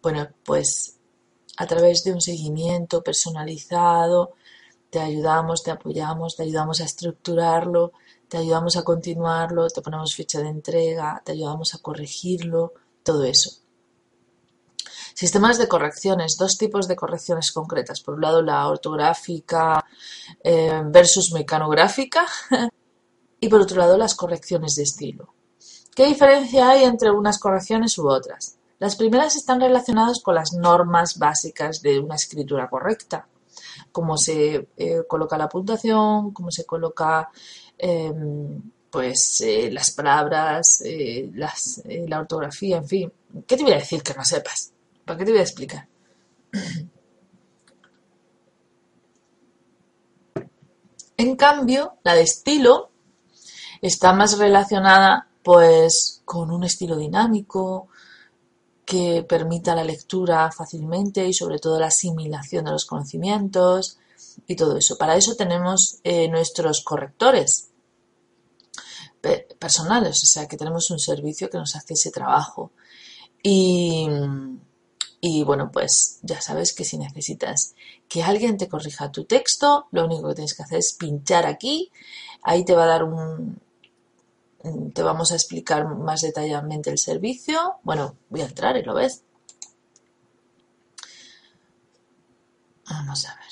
Bueno, 0.00 0.28
pues 0.44 0.96
a 1.56 1.66
través 1.66 2.04
de 2.04 2.12
un 2.12 2.20
seguimiento 2.20 3.02
personalizado, 3.02 4.34
te 4.88 5.00
ayudamos, 5.00 5.64
te 5.64 5.72
apoyamos, 5.72 6.36
te 6.36 6.44
ayudamos 6.44 6.80
a 6.80 6.84
estructurarlo, 6.84 7.90
te 8.28 8.36
ayudamos 8.36 8.76
a 8.76 8.84
continuarlo, 8.84 9.66
te 9.68 9.82
ponemos 9.82 10.14
fecha 10.14 10.40
de 10.40 10.48
entrega, 10.48 11.20
te 11.24 11.32
ayudamos 11.32 11.74
a 11.74 11.78
corregirlo, 11.78 12.72
todo 13.02 13.24
eso. 13.24 13.63
Sistemas 15.14 15.58
de 15.58 15.68
correcciones, 15.68 16.36
dos 16.36 16.58
tipos 16.58 16.86
de 16.86 16.96
correcciones 16.96 17.52
concretas. 17.52 18.00
Por 18.00 18.14
un 18.14 18.20
lado, 18.20 18.42
la 18.42 18.68
ortográfica 18.68 19.84
eh, 20.42 20.82
versus 20.86 21.32
mecanográfica 21.32 22.26
y 23.40 23.48
por 23.48 23.62
otro 23.62 23.78
lado, 23.78 23.96
las 23.96 24.14
correcciones 24.14 24.74
de 24.74 24.82
estilo. 24.82 25.32
¿Qué 25.94 26.06
diferencia 26.06 26.70
hay 26.70 26.84
entre 26.84 27.10
unas 27.10 27.38
correcciones 27.38 27.96
u 27.98 28.08
otras? 28.08 28.56
Las 28.80 28.96
primeras 28.96 29.36
están 29.36 29.60
relacionadas 29.60 30.20
con 30.20 30.34
las 30.34 30.52
normas 30.52 31.16
básicas 31.16 31.80
de 31.80 32.00
una 32.00 32.16
escritura 32.16 32.68
correcta, 32.68 33.26
cómo 33.92 34.18
se 34.18 34.68
eh, 34.76 35.02
coloca 35.08 35.38
la 35.38 35.48
puntuación, 35.48 36.32
cómo 36.32 36.50
se 36.50 36.66
coloca 36.66 37.30
Em, 37.78 38.62
pues 38.90 39.40
eh, 39.40 39.70
las 39.72 39.90
palabras, 39.90 40.82
la 41.34 42.20
ortografía, 42.20 42.76
en 42.76 42.86
fin. 42.86 43.12
¿Qué 43.46 43.56
te 43.56 43.64
voy 43.64 43.72
a 43.72 43.78
decir 43.78 44.02
que 44.02 44.14
no 44.14 44.24
sepas? 44.24 44.72
¿Para 45.04 45.18
qué 45.18 45.24
te 45.24 45.30
voy 45.32 45.40
a 45.40 45.42
explicar? 45.42 45.88
En 51.16 51.36
cambio, 51.36 51.98
la 52.02 52.14
de 52.14 52.22
estilo 52.22 52.90
está 53.80 54.12
más 54.12 54.36
relacionada 54.36 55.28
pues 55.44 56.22
con 56.24 56.50
un 56.50 56.64
estilo 56.64 56.96
dinámico 56.96 57.86
que 58.84 59.24
permita 59.26 59.76
la 59.76 59.84
lectura 59.84 60.50
fácilmente 60.50 61.24
y 61.24 61.32
sobre 61.32 61.60
todo 61.60 61.78
la 61.78 61.86
asimilación 61.86 62.64
de 62.64 62.72
los 62.72 62.84
conocimientos, 62.84 63.98
y 64.46 64.56
todo 64.56 64.76
eso. 64.76 64.96
Para 64.98 65.16
eso 65.16 65.34
tenemos 65.36 65.98
eh, 66.04 66.28
nuestros 66.28 66.82
correctores 66.82 67.70
personales, 69.58 70.22
o 70.22 70.26
sea 70.26 70.46
que 70.46 70.58
tenemos 70.58 70.90
un 70.90 70.98
servicio 70.98 71.48
que 71.48 71.56
nos 71.56 71.74
hace 71.76 71.94
ese 71.94 72.10
trabajo. 72.10 72.72
Y, 73.42 74.06
y 75.26 75.42
bueno, 75.42 75.70
pues 75.72 76.18
ya 76.20 76.42
sabes 76.42 76.74
que 76.74 76.84
si 76.84 76.98
necesitas 76.98 77.74
que 78.10 78.22
alguien 78.22 78.58
te 78.58 78.68
corrija 78.68 79.10
tu 79.10 79.24
texto, 79.24 79.86
lo 79.90 80.04
único 80.04 80.28
que 80.28 80.34
tienes 80.34 80.52
que 80.52 80.64
hacer 80.64 80.80
es 80.80 80.92
pinchar 80.92 81.46
aquí, 81.46 81.90
ahí 82.42 82.62
te 82.62 82.74
va 82.74 82.84
a 82.84 82.88
dar 82.88 83.04
un, 83.04 83.58
te 84.92 85.02
vamos 85.02 85.32
a 85.32 85.36
explicar 85.36 85.88
más 85.88 86.20
detalladamente 86.20 86.90
el 86.90 86.98
servicio. 86.98 87.76
Bueno, 87.84 88.16
voy 88.28 88.42
a 88.42 88.44
entrar 88.44 88.76
y 88.76 88.82
lo 88.82 88.92
ves. 88.92 89.22
Vamos 92.90 93.24
a 93.24 93.34
ver. 93.34 93.44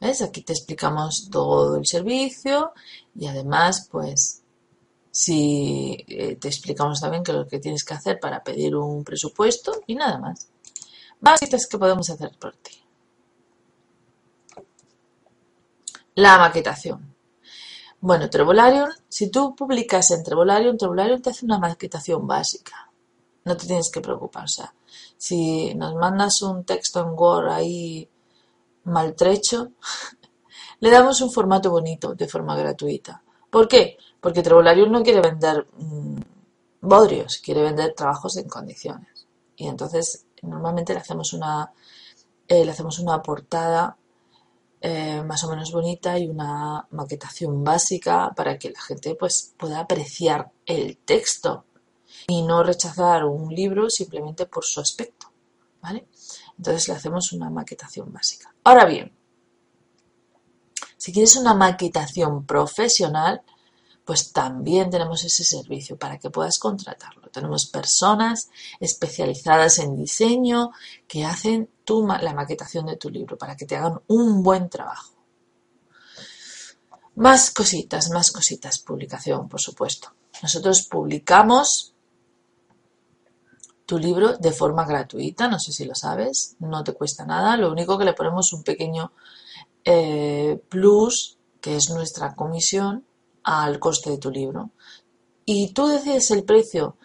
¿Ves? 0.00 0.22
Aquí 0.22 0.42
te 0.42 0.54
explicamos 0.54 1.28
todo 1.30 1.76
el 1.76 1.86
servicio 1.86 2.72
y 3.14 3.28
además, 3.28 3.88
pues, 3.92 4.41
Si 5.12 6.04
eh, 6.08 6.36
te 6.36 6.48
explicamos 6.48 7.00
también 7.00 7.22
qué 7.22 7.32
es 7.32 7.36
lo 7.36 7.46
que 7.46 7.58
tienes 7.58 7.84
que 7.84 7.92
hacer 7.92 8.18
para 8.18 8.42
pedir 8.42 8.74
un 8.74 9.04
presupuesto 9.04 9.82
y 9.86 9.94
nada 9.94 10.18
más. 10.18 10.48
Más 11.20 11.38
cosas 11.38 11.66
que 11.66 11.78
podemos 11.78 12.08
hacer 12.08 12.32
por 12.38 12.56
ti. 12.56 12.82
La 16.14 16.38
maquetación. 16.38 17.14
Bueno, 18.00 18.30
Trevolarium, 18.30 18.88
si 19.08 19.30
tú 19.30 19.54
publicas 19.54 20.10
en 20.12 20.24
Trevolarium, 20.24 20.78
Trevolarium 20.78 21.20
te 21.20 21.30
hace 21.30 21.44
una 21.44 21.58
maquetación 21.58 22.26
básica. 22.26 22.90
No 23.44 23.56
te 23.56 23.66
tienes 23.66 23.90
que 23.90 24.00
preocupar. 24.00 24.44
O 24.44 24.48
sea, 24.48 24.74
si 25.16 25.74
nos 25.74 25.94
mandas 25.94 26.40
un 26.40 26.64
texto 26.64 27.00
en 27.00 27.10
Word 27.10 27.50
ahí 27.50 28.08
maltrecho, 28.84 29.72
le 30.80 30.90
damos 30.90 31.20
un 31.20 31.30
formato 31.30 31.70
bonito 31.70 32.14
de 32.14 32.26
forma 32.26 32.56
gratuita. 32.56 33.22
¿Por 33.50 33.68
qué? 33.68 33.98
Porque 34.22 34.42
Trevolarium 34.42 34.90
no 34.90 35.02
quiere 35.02 35.20
vender 35.20 35.66
mm, 35.76 36.20
bodrios, 36.80 37.38
quiere 37.38 37.62
vender 37.62 37.92
trabajos 37.94 38.36
en 38.36 38.48
condiciones. 38.48 39.26
Y 39.56 39.66
entonces 39.66 40.26
normalmente 40.42 40.94
le 40.94 41.00
hacemos 41.00 41.32
una, 41.32 41.72
eh, 42.48 42.64
le 42.64 42.70
hacemos 42.70 43.00
una 43.00 43.20
portada 43.20 43.96
eh, 44.80 45.22
más 45.24 45.42
o 45.44 45.50
menos 45.50 45.72
bonita 45.72 46.18
y 46.18 46.28
una 46.28 46.86
maquetación 46.92 47.64
básica 47.64 48.32
para 48.34 48.58
que 48.58 48.70
la 48.70 48.80
gente 48.80 49.16
pues, 49.16 49.54
pueda 49.56 49.80
apreciar 49.80 50.50
el 50.66 50.98
texto 50.98 51.64
y 52.28 52.42
no 52.42 52.62
rechazar 52.62 53.24
un 53.24 53.52
libro 53.52 53.90
simplemente 53.90 54.46
por 54.46 54.64
su 54.64 54.80
aspecto. 54.80 55.32
¿vale? 55.80 56.06
Entonces 56.56 56.88
le 56.88 56.94
hacemos 56.94 57.32
una 57.32 57.50
maquetación 57.50 58.12
básica. 58.12 58.54
Ahora 58.64 58.84
bien, 58.84 59.12
si 60.96 61.12
quieres 61.12 61.34
una 61.36 61.54
maquetación 61.54 62.46
profesional, 62.46 63.42
pues 64.04 64.32
también 64.32 64.90
tenemos 64.90 65.24
ese 65.24 65.44
servicio 65.44 65.96
para 65.96 66.18
que 66.18 66.30
puedas 66.30 66.58
contratarlo. 66.58 67.28
Tenemos 67.30 67.66
personas 67.66 68.50
especializadas 68.80 69.78
en 69.78 69.96
diseño 69.96 70.72
que 71.06 71.24
hacen 71.24 71.70
tu, 71.84 72.06
la 72.06 72.34
maquetación 72.34 72.86
de 72.86 72.96
tu 72.96 73.10
libro 73.10 73.38
para 73.38 73.56
que 73.56 73.66
te 73.66 73.76
hagan 73.76 74.00
un 74.08 74.42
buen 74.42 74.68
trabajo. 74.68 75.12
Más 77.14 77.50
cositas, 77.50 78.10
más 78.10 78.32
cositas, 78.32 78.78
publicación, 78.80 79.48
por 79.48 79.60
supuesto. 79.60 80.12
Nosotros 80.42 80.88
publicamos 80.90 81.94
tu 83.86 83.98
libro 83.98 84.36
de 84.38 84.52
forma 84.52 84.84
gratuita, 84.84 85.48
no 85.48 85.58
sé 85.58 85.72
si 85.72 85.84
lo 85.84 85.94
sabes, 85.94 86.56
no 86.60 86.82
te 86.82 86.94
cuesta 86.94 87.26
nada, 87.26 87.56
lo 87.56 87.70
único 87.70 87.98
que 87.98 88.04
le 88.04 88.14
ponemos 88.14 88.52
un 88.52 88.62
pequeño 88.62 89.12
eh, 89.84 90.60
plus, 90.68 91.36
que 91.60 91.76
es 91.76 91.90
nuestra 91.90 92.34
comisión, 92.34 93.04
al 93.44 93.78
coste 93.78 94.10
de 94.10 94.18
tu 94.18 94.30
libro. 94.30 94.70
Y 95.44 95.72
tú 95.72 95.86
decides 95.86 96.30
el 96.30 96.44
precio 96.44 96.96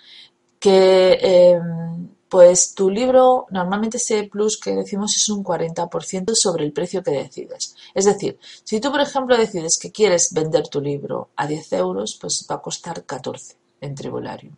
que, 0.59 1.17
em, 1.21 2.09
pues 2.29 2.73
tu 2.73 2.89
libro, 2.89 3.47
normalmente 3.51 3.97
ese 3.97 4.23
plus 4.23 4.59
que 4.59 4.75
decimos 4.75 5.15
es 5.15 5.29
un 5.29 5.43
40% 5.43 6.35
sobre 6.35 6.65
el 6.65 6.73
precio 6.73 7.01
que 7.01 7.11
decides. 7.11 7.75
Es 7.93 8.05
decir, 8.05 8.37
si 8.63 8.79
tú, 8.79 8.91
por 8.91 9.01
ejemplo, 9.01 9.37
decides 9.37 9.77
que 9.77 9.91
quieres 9.91 10.33
vender 10.33 10.67
tu 10.67 10.81
libro 10.81 11.29
a 11.35 11.47
10 11.47 11.73
euros, 11.73 12.17
pues 12.19 12.45
va 12.49 12.55
a 12.55 12.61
costar 12.61 13.05
14 13.05 13.55
en 13.81 13.95
Tribulario. 13.95 14.57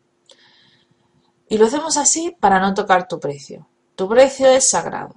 Y 1.47 1.57
lo 1.57 1.65
hacemos 1.65 1.97
así 1.97 2.35
para 2.39 2.59
no 2.59 2.73
tocar 2.73 3.07
tu 3.07 3.19
precio. 3.19 3.67
Tu 3.95 4.07
precio 4.07 4.47
es 4.47 4.69
sagrado. 4.69 5.13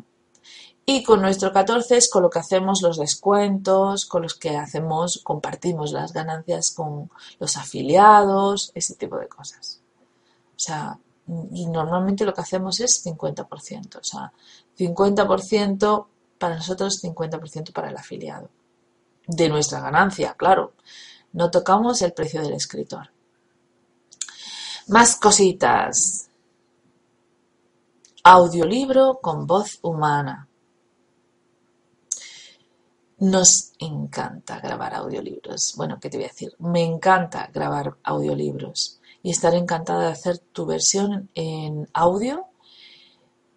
Y 0.84 1.04
con 1.04 1.22
nuestro 1.22 1.52
14 1.52 1.96
es 1.96 2.10
con 2.10 2.22
lo 2.22 2.30
que 2.30 2.40
hacemos 2.40 2.82
los 2.82 2.96
descuentos, 2.98 4.04
con 4.06 4.22
los 4.22 4.34
que 4.34 4.56
hacemos, 4.56 5.20
compartimos 5.22 5.92
las 5.92 6.12
ganancias 6.12 6.72
con 6.72 7.10
los 7.38 7.56
afiliados, 7.56 8.72
ese 8.74 8.96
tipo 8.96 9.16
de 9.16 9.28
cosas. 9.28 9.80
O 10.56 10.58
sea, 10.58 10.98
y 11.52 11.66
normalmente 11.66 12.24
lo 12.24 12.34
que 12.34 12.40
hacemos 12.40 12.80
es 12.80 13.04
50%. 13.06 13.98
O 13.98 14.04
sea, 14.04 14.32
50% 14.76 16.06
para 16.38 16.56
nosotros, 16.56 17.00
50% 17.02 17.72
para 17.72 17.90
el 17.90 17.96
afiliado. 17.96 18.48
De 19.28 19.48
nuestra 19.48 19.80
ganancia, 19.80 20.34
claro. 20.34 20.72
No 21.32 21.50
tocamos 21.50 22.02
el 22.02 22.12
precio 22.12 22.42
del 22.42 22.54
escritor. 22.54 23.10
Más 24.88 25.16
cositas. 25.16 26.28
Audiolibro 28.24 29.20
con 29.22 29.46
voz 29.46 29.78
humana. 29.82 30.48
Nos 33.22 33.70
encanta 33.78 34.58
grabar 34.58 34.94
audiolibros. 34.94 35.74
Bueno, 35.76 36.00
¿qué 36.00 36.10
te 36.10 36.16
voy 36.16 36.24
a 36.24 36.30
decir? 36.30 36.56
Me 36.58 36.82
encanta 36.82 37.48
grabar 37.54 37.94
audiolibros 38.02 38.98
y 39.22 39.30
estaré 39.30 39.58
encantada 39.58 40.06
de 40.06 40.10
hacer 40.10 40.38
tu 40.38 40.66
versión 40.66 41.30
en 41.32 41.88
audio. 41.92 42.46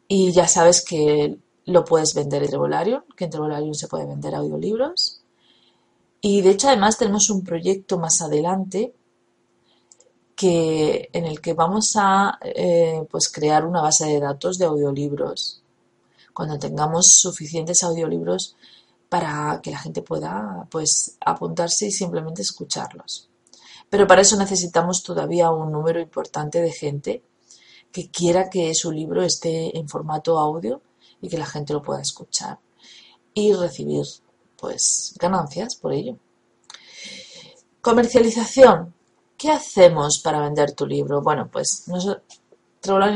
Y 0.08 0.32
ya 0.34 0.48
sabes 0.48 0.86
que 0.86 1.40
lo 1.66 1.84
puedes 1.84 2.14
vender 2.14 2.44
en 2.44 2.50
Trevolarium, 2.50 3.02
que 3.18 3.24
en 3.24 3.32
Trevolarium 3.32 3.74
se 3.74 3.88
puede 3.88 4.06
vender 4.06 4.36
audiolibros. 4.36 5.24
Y 6.22 6.42
de 6.42 6.52
hecho, 6.52 6.68
además, 6.68 7.00
tenemos 7.00 7.32
un 7.32 7.44
proyecto 7.44 7.98
más 7.98 8.22
adelante 8.22 8.94
que, 10.36 11.10
en 11.12 11.26
el 11.26 11.42
que 11.42 11.56
vamos 11.56 11.96
a 11.96 12.38
eh, 12.44 13.04
pues 13.10 13.30
crear 13.30 13.66
una 13.66 13.82
base 13.82 14.06
de 14.06 14.20
datos 14.20 14.60
de 14.60 14.66
audiolibros. 14.66 15.64
Cuando 16.36 16.60
tengamos 16.60 17.08
suficientes 17.08 17.82
audiolibros 17.82 18.56
para 19.10 19.60
que 19.62 19.72
la 19.72 19.80
gente 19.80 20.02
pueda 20.02 20.68
pues 20.70 21.18
apuntarse 21.20 21.88
y 21.88 21.92
simplemente 21.92 22.42
escucharlos. 22.42 23.30
Pero 23.90 24.08
para 24.08 24.22
eso 24.22 24.36
necesitamos 24.38 25.04
todavía 25.04 25.52
un 25.52 25.72
número 25.72 26.00
importante 26.00 26.62
de 26.62 26.72
gente 26.72 27.24
que 27.92 28.10
quiera 28.10 28.50
que 28.50 28.74
su 28.74 28.92
libro 28.92 29.24
esté 29.24 29.78
en 29.78 29.88
formato 29.88 30.38
audio 30.38 30.82
y 31.22 31.30
que 31.30 31.38
la 31.38 31.46
gente 31.46 31.74
lo 31.74 31.82
pueda 31.82 32.02
escuchar 32.02 32.60
y 33.34 33.54
recibir 33.54 34.06
pues 34.58 35.16
ganancias 35.20 35.76
por 35.76 35.94
ello. 35.94 36.18
Comercialización. 37.82 38.94
¿Qué 39.38 39.52
hacemos 39.52 40.20
para 40.20 40.40
vender 40.40 40.72
tu 40.72 40.88
libro? 40.88 41.22
Bueno, 41.22 41.50
pues 41.52 41.88
nosotros, 41.88 42.24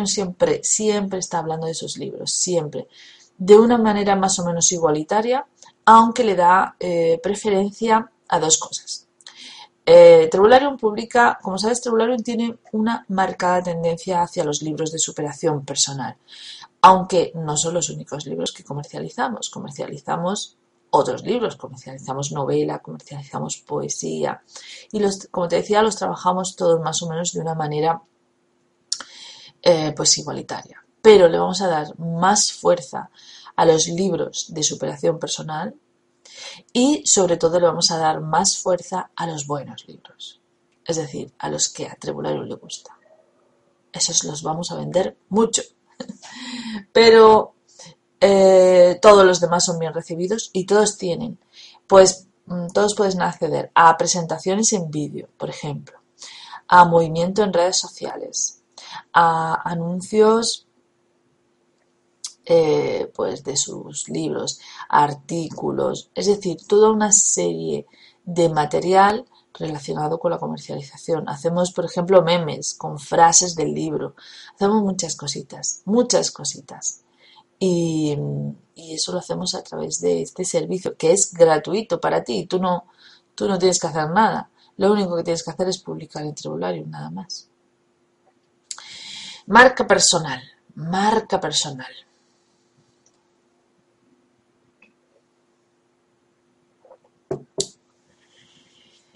siempre, 0.06 0.62
siempre 0.64 1.20
está 1.20 1.40
hablando 1.40 1.66
de 1.66 1.74
sus 1.74 1.98
libros, 1.98 2.34
siempre, 2.34 2.88
de 3.38 3.58
una 3.58 3.78
manera 3.78 4.16
más 4.16 4.38
o 4.40 4.46
menos 4.46 4.72
igualitaria, 4.72 5.46
aunque 5.92 6.24
le 6.24 6.36
da 6.36 6.76
eh, 6.80 7.20
preferencia 7.24 8.12
a 8.28 8.40
dos 8.40 8.60
cosas. 8.60 9.08
Eh, 9.84 10.30
publica, 10.80 11.40
como 11.42 11.58
sabes, 11.58 11.82
Trebularium 11.82 12.22
tiene 12.22 12.60
una 12.74 13.04
marcada 13.08 13.64
tendencia 13.64 14.22
hacia 14.22 14.44
los 14.44 14.62
libros 14.62 14.92
de 14.92 15.00
superación 15.00 15.66
personal, 15.66 16.16
aunque 16.84 17.32
no 17.34 17.58
son 17.58 17.74
los 17.74 17.90
únicos 17.90 18.28
libros 18.28 18.52
que 18.52 18.64
comercializamos, 18.64 19.50
comercializamos 19.50 20.58
otros 20.92 21.24
libros, 21.24 21.56
comercializamos 21.56 22.32
novela, 22.34 22.84
comercializamos 22.84 23.58
poesía 23.58 24.44
y 24.92 25.00
los, 25.00 25.28
como 25.32 25.48
te 25.48 25.56
decía, 25.56 25.82
los 25.82 25.96
trabajamos 25.96 26.56
todos 26.56 26.80
más 26.82 27.02
o 27.02 27.10
menos 27.10 27.34
de 27.34 27.42
una 27.42 27.56
manera 27.56 28.00
eh, 29.64 29.92
pues 29.98 30.16
igualitaria, 30.20 30.84
pero 31.02 31.28
le 31.28 31.40
vamos 31.40 31.64
a 31.64 31.68
dar 31.68 31.98
más 31.98 32.54
fuerza 32.54 33.10
a 33.60 33.66
los 33.66 33.90
libros 33.90 34.46
de 34.54 34.64
superación 34.64 35.20
personal 35.20 35.76
y 36.72 37.06
sobre 37.06 37.36
todo 37.36 37.60
le 37.60 37.66
vamos 37.66 37.92
a 37.92 37.98
dar 37.98 38.22
más 38.22 38.58
fuerza 38.58 39.12
a 39.14 39.28
los 39.28 39.48
buenos 39.48 39.86
libros, 39.86 40.40
es 40.86 40.96
decir, 40.96 41.34
a 41.40 41.50
los 41.50 41.68
que 41.68 41.86
a 41.86 41.96
Trebulario 41.96 42.44
le 42.44 42.56
gusta. 42.56 42.98
Esos 43.92 44.24
los 44.24 44.44
vamos 44.44 44.72
a 44.72 44.78
vender 44.78 45.18
mucho, 45.28 45.62
pero 46.94 47.56
eh, 48.22 48.98
todos 49.02 49.26
los 49.26 49.42
demás 49.42 49.66
son 49.66 49.78
bien 49.78 49.94
recibidos 49.94 50.52
y 50.54 50.66
todos 50.66 50.98
tienen, 50.98 51.38
pues 51.86 52.28
mm, 52.46 52.68
todos 52.68 52.96
pueden 52.96 53.22
acceder 53.22 53.72
a 53.76 53.98
presentaciones 53.98 54.72
en 54.72 54.90
vídeo, 54.90 55.28
por 55.38 55.50
ejemplo, 55.50 56.00
a 56.70 56.86
movimiento 56.86 57.44
en 57.44 57.52
redes 57.52 57.78
sociales, 57.78 58.62
a 59.12 59.70
anuncios 59.70 60.69
eh, 62.52 63.12
pues 63.14 63.44
de 63.44 63.56
sus 63.56 64.10
libros, 64.10 64.60
artículos, 64.90 66.10
es 66.16 66.26
decir, 66.26 66.58
toda 66.68 66.90
una 66.90 67.12
serie 67.12 67.86
de 68.26 68.50
material 68.50 69.28
relacionado 69.54 70.20
con 70.20 70.32
la 70.32 70.40
comercialización. 70.40 71.30
Hacemos, 71.30 71.72
por 71.72 71.86
ejemplo, 71.86 72.24
memes 72.24 72.74
con 72.74 72.98
frases 72.98 73.54
del 73.54 73.76
libro. 73.76 74.16
Hacemos 74.56 74.82
muchas 74.82 75.16
cositas, 75.16 75.84
muchas 75.86 76.32
cositas. 76.32 77.02
Y, 77.60 78.18
eso 78.76 79.12
lo 79.12 79.20
hacemos 79.20 79.54
a 79.54 79.62
través 79.62 80.02
de 80.02 80.24
este 80.24 80.44
servicio, 80.44 80.98
que 80.98 81.12
es 81.12 81.32
gratuito 81.32 82.02
para 82.02 82.24
ti. 82.24 82.48
Tú 82.48 82.58
no, 82.60 82.86
tú 83.36 83.48
no 83.48 83.60
tienes 83.60 83.80
que 83.80 83.86
hacer 83.86 84.10
nada. 84.10 84.50
Lo 84.78 84.92
único 84.92 85.16
que 85.16 85.24
tienes 85.24 85.44
que 85.44 85.52
hacer 85.52 85.68
es 85.68 85.78
publicar 85.78 86.24
en 86.24 86.34
Tribularium, 86.34 86.90
nada 86.90 87.12
más. 87.12 87.48
Marca 89.46 89.86
personal. 89.86 90.42
Marca 90.74 91.40
personal. 91.40 91.94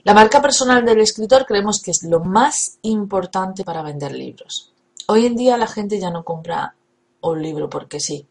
La 0.04 0.14
marca 0.14 0.42
personal 0.42 0.84
del 0.84 1.00
escritor 1.00 1.46
creemos 1.46 1.82
que 1.82 1.92
es 1.92 2.04
lo 2.04 2.20
más 2.20 2.78
importante 2.82 3.64
para 3.64 3.82
vender 3.82 4.12
libros. 4.12 4.74
Hoy 5.08 5.26
en 5.26 5.36
día 5.36 5.58
la 5.58 5.68
gente 5.68 5.98
ya 5.98 6.10
no 6.10 6.26
compra 6.26 6.76
un 7.22 7.42
libro 7.42 7.70
porque 7.70 8.02
sí. 8.02 8.28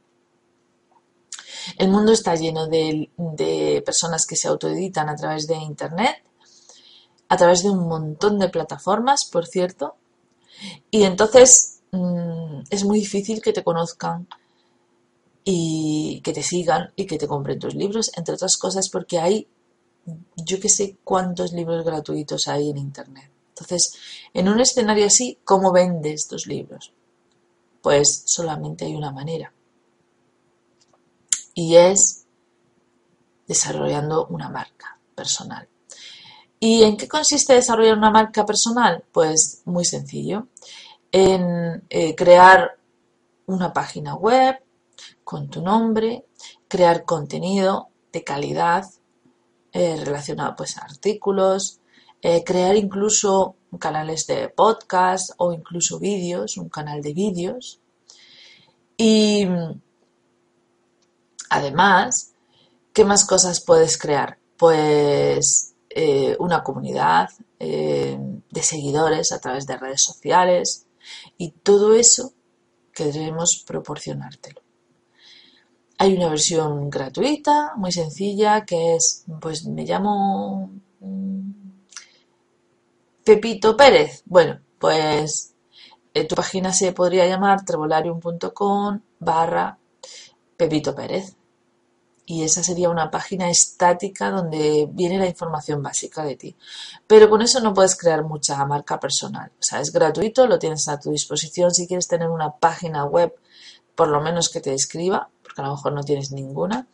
El 1.78 1.88
mundo 1.88 2.12
está 2.12 2.34
lleno 2.34 2.66
de, 2.66 3.82
personas 3.86 4.26
que 4.26 4.36
se 4.36 4.48
autoeditan 4.48 5.08
a 5.08 5.16
través 5.16 5.46
de 5.46 5.54
Internet, 5.54 6.22
a 7.28 7.36
través 7.38 7.62
de 7.62 7.70
un 7.70 7.88
montón 7.88 8.38
de 8.38 8.50
plataformas, 8.50 9.24
por 9.24 9.46
cierto, 9.46 9.96
y 10.90 11.04
entonces 11.04 11.80
mm, 11.92 12.64
es 12.68 12.84
muy 12.84 13.00
difícil 13.00 13.40
que 13.40 13.54
te 13.54 13.64
conozcan 13.64 14.28
y 15.42 16.20
que 16.22 16.34
te 16.34 16.42
sigan 16.42 16.92
y 16.96 17.06
que 17.06 17.16
te 17.16 17.26
compren 17.26 17.58
tus 17.58 17.74
libros, 17.74 18.12
entre 18.16 18.34
otras 18.34 18.58
cosas 18.58 18.90
porque 18.90 19.18
hay 19.18 19.48
yo 20.36 20.60
que 20.60 20.68
sé 20.68 20.98
cuántos 21.04 21.52
libros 21.52 21.84
gratuitos 21.84 22.48
hay 22.48 22.70
en 22.70 22.78
Internet. 22.78 23.30
Entonces, 23.48 23.94
en 24.34 24.48
un 24.48 24.60
escenario 24.60 25.06
así, 25.06 25.38
¿cómo 25.44 25.72
vendes 25.72 26.26
tus 26.26 26.46
libros? 26.46 26.92
Pues 27.80 28.22
solamente 28.26 28.84
hay 28.84 28.94
una 28.94 29.12
manera. 29.12 29.52
Y 31.54 31.76
es 31.76 32.24
desarrollando 33.46 34.26
una 34.26 34.48
marca 34.48 34.98
personal. 35.14 35.68
¿Y 36.58 36.84
en 36.84 36.96
qué 36.96 37.08
consiste 37.08 37.54
desarrollar 37.54 37.98
una 37.98 38.10
marca 38.10 38.46
personal? 38.46 39.04
Pues 39.12 39.62
muy 39.64 39.84
sencillo. 39.84 40.46
En 41.10 41.84
eh, 41.90 42.14
crear 42.14 42.78
una 43.46 43.72
página 43.72 44.14
web 44.14 44.62
con 45.24 45.50
tu 45.50 45.60
nombre, 45.60 46.24
crear 46.68 47.04
contenido 47.04 47.88
de 48.12 48.24
calidad, 48.24 48.84
eh, 49.72 50.02
relacionado 50.04 50.54
pues 50.56 50.76
a 50.76 50.82
artículos, 50.82 51.80
eh, 52.20 52.44
crear 52.44 52.76
incluso 52.76 53.56
canales 53.78 54.26
de 54.26 54.48
podcast 54.50 55.30
o 55.38 55.52
incluso 55.52 55.98
vídeos, 55.98 56.58
un 56.58 56.68
canal 56.68 57.00
de 57.02 57.14
vídeos. 57.14 57.80
Y 58.96 59.46
además, 61.48 62.34
¿qué 62.92 63.04
más 63.04 63.24
cosas 63.24 63.60
puedes 63.60 63.96
crear? 63.96 64.38
Pues 64.58 65.74
eh, 65.90 66.36
una 66.38 66.62
comunidad 66.62 67.30
de 67.58 68.62
seguidores 68.62 69.30
a 69.30 69.38
través 69.38 69.68
de 69.68 69.76
redes 69.76 70.02
sociales 70.02 70.86
y 71.38 71.52
todo 71.52 71.94
eso 71.94 72.32
queremos 72.92 73.62
proporcionártelo. 73.64 74.61
Hay 76.02 76.16
una 76.16 76.30
versión 76.30 76.90
gratuita, 76.90 77.74
muy 77.76 77.92
sencilla, 77.92 78.64
que 78.64 78.96
es, 78.96 79.24
pues 79.40 79.64
me 79.66 79.84
llamo 79.84 80.72
mm, 80.98 81.50
Pepito 83.22 83.76
Pérez. 83.76 84.24
Bueno, 84.24 84.58
pues 84.80 85.54
eh, 86.12 86.24
tu 86.26 86.34
página 86.34 86.72
se 86.72 86.90
podría 86.90 87.28
llamar 87.28 87.64
trevolarium.com 87.64 89.00
barra 89.20 89.78
Pepito 90.56 90.92
Pérez. 90.92 91.36
Y 92.26 92.42
esa 92.42 92.64
sería 92.64 92.90
una 92.90 93.08
página 93.08 93.48
estática 93.48 94.32
donde 94.32 94.88
viene 94.90 95.20
la 95.20 95.28
información 95.28 95.84
básica 95.84 96.24
de 96.24 96.34
ti. 96.34 96.56
Pero 97.06 97.30
con 97.30 97.42
eso 97.42 97.60
no 97.60 97.74
puedes 97.74 97.94
crear 97.94 98.24
mucha 98.24 98.66
marca 98.66 98.98
personal. 98.98 99.52
O 99.56 99.62
sea, 99.62 99.80
es 99.80 99.92
gratuito, 99.92 100.48
lo 100.48 100.58
tienes 100.58 100.88
a 100.88 100.98
tu 100.98 101.12
disposición 101.12 101.70
si 101.70 101.86
quieres 101.86 102.08
tener 102.08 102.28
una 102.28 102.50
página 102.56 103.04
web, 103.04 103.36
por 103.94 104.08
lo 104.08 104.20
menos 104.20 104.48
que 104.48 104.60
te 104.60 104.70
describa, 104.70 105.30
porque 105.52 105.62
a 105.62 105.66
lo 105.66 105.74
mejor 105.74 105.92
no 105.92 106.02
tienes 106.02 106.32
ninguna 106.32 106.88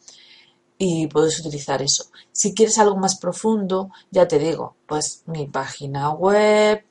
y 0.79 1.07
puedes 1.09 1.38
utilizar 1.40 1.81
eso. 1.83 2.07
Si 2.33 2.55
quieres 2.55 2.79
algo 2.79 2.97
más 2.97 3.18
profundo, 3.18 3.90
ya 4.11 4.27
te 4.27 4.38
digo, 4.38 4.77
pues 4.87 5.23
mi 5.27 5.47
página 5.47 6.11
web, 6.11 6.85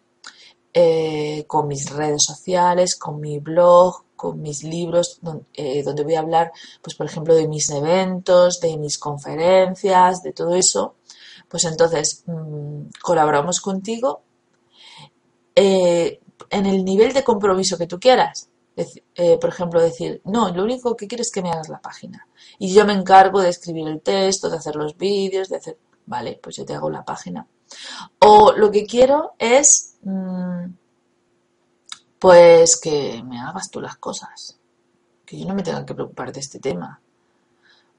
eh, 0.74 1.46
con 1.48 1.68
mis 1.68 1.90
redes 1.90 2.24
sociales, 2.24 2.96
con 2.96 3.20
mi 3.20 3.40
blog, 3.40 4.04
con 4.16 4.42
mis 4.42 4.64
libros, 4.64 5.20
eh, 5.54 5.84
donde, 5.84 6.04
voy 6.04 6.16
a 6.16 6.20
hablar, 6.20 6.52
pues 6.82 6.96
por 6.96 7.06
ejemplo, 7.06 7.36
de 7.36 7.48
mis 7.48 7.70
eventos, 7.70 8.60
de 8.60 8.78
mis 8.78 8.98
conferencias, 8.98 10.22
de 10.22 10.34
todo 10.34 10.56
eso. 10.56 10.96
Pues 11.50 11.66
entonces 11.66 12.24
mm, 12.26 12.90
colaboramos 13.02 13.62
contigo 13.62 14.22
eh, 15.56 16.20
en 16.50 16.66
el 16.66 16.84
nivel 16.86 17.14
de 17.14 17.24
compromiso 17.24 17.78
que 17.78 17.88
tú 17.88 18.00
quieras. 18.00 18.50
Eh, 19.16 19.40
por 19.42 19.50
ejemplo, 19.50 19.82
decir, 19.82 20.22
no, 20.26 20.50
lo 20.54 20.64
único 20.64 20.96
que 20.96 21.08
quiero 21.08 21.24
es 21.24 21.32
que 21.32 21.42
me 21.42 21.50
hagas 21.50 21.68
la 21.68 21.82
página. 21.82 22.28
Y 22.60 22.72
yo 22.72 22.86
me 22.86 22.94
encargo 22.94 23.42
de 23.42 23.50
escribir 23.50 23.88
el 23.88 24.02
texto, 24.02 24.52
de 24.52 24.58
hacer 24.58 24.76
los 24.76 24.96
vídeos, 24.96 25.50
de 25.50 25.58
hacer, 25.58 25.80
vale, 26.06 26.40
pues 26.42 26.58
yo 26.58 26.66
te 26.66 26.76
hago 26.76 26.92
la 26.92 27.04
página. 27.04 27.48
O 28.20 28.54
lo 28.54 28.70
que 28.70 28.86
quiero 28.86 29.34
es, 29.40 29.96
mm, 30.04 30.66
pues 32.20 32.80
que 32.80 33.24
me 33.24 33.40
hagas 33.40 33.72
tú 33.72 33.82
las 33.82 33.98
cosas. 33.98 34.60
Que 35.26 35.40
yo 35.40 35.48
no 35.48 35.56
me 35.56 35.64
tenga 35.64 35.84
que 35.84 35.96
preocupar 35.96 36.32
de 36.32 36.40
este 36.40 36.60
tema. 36.60 37.02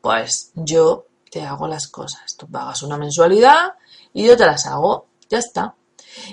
Pues 0.00 0.52
yo 0.54 1.06
te 1.28 1.42
hago 1.42 1.66
las 1.66 1.88
cosas. 1.88 2.36
Tú 2.36 2.46
pagas 2.46 2.84
una 2.84 2.96
mensualidad 2.96 3.74
y 4.12 4.26
yo 4.26 4.36
te 4.36 4.46
las 4.46 4.64
hago. 4.66 5.08
Ya 5.28 5.38
está. 5.38 5.74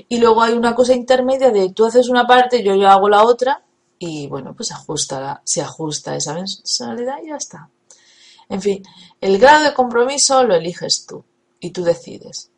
Y 0.08 0.20
luego 0.20 0.44
hay 0.44 0.54
una 0.54 0.76
cosa 0.76 0.94
intermedia 0.94 1.50
de 1.50 1.72
tú 1.72 1.86
haces 1.86 2.10
una 2.10 2.28
parte, 2.28 2.64
yo, 2.64 2.76
yo 2.76 2.88
hago 2.90 3.10
la 3.10 3.24
otra 3.24 3.65
y 4.00 4.28
bueno, 4.28 4.56
pues 4.56 4.72
ajusta, 4.72 5.42
se 5.44 5.62
ajusta 5.62 6.16
esa 6.16 6.34
mensualidad 6.34 7.18
y 7.24 7.30
ya 7.30 7.38
está. 7.38 7.70
En 8.50 8.62
fin, 8.62 8.84
el 9.22 9.40
grado 9.40 9.64
de 9.64 9.74
compromiso 9.74 10.44
lo 10.44 10.56
eliges 10.56 11.06
tú 11.06 11.24
y 11.60 11.72
tú 11.72 11.84
decides. 11.84 12.52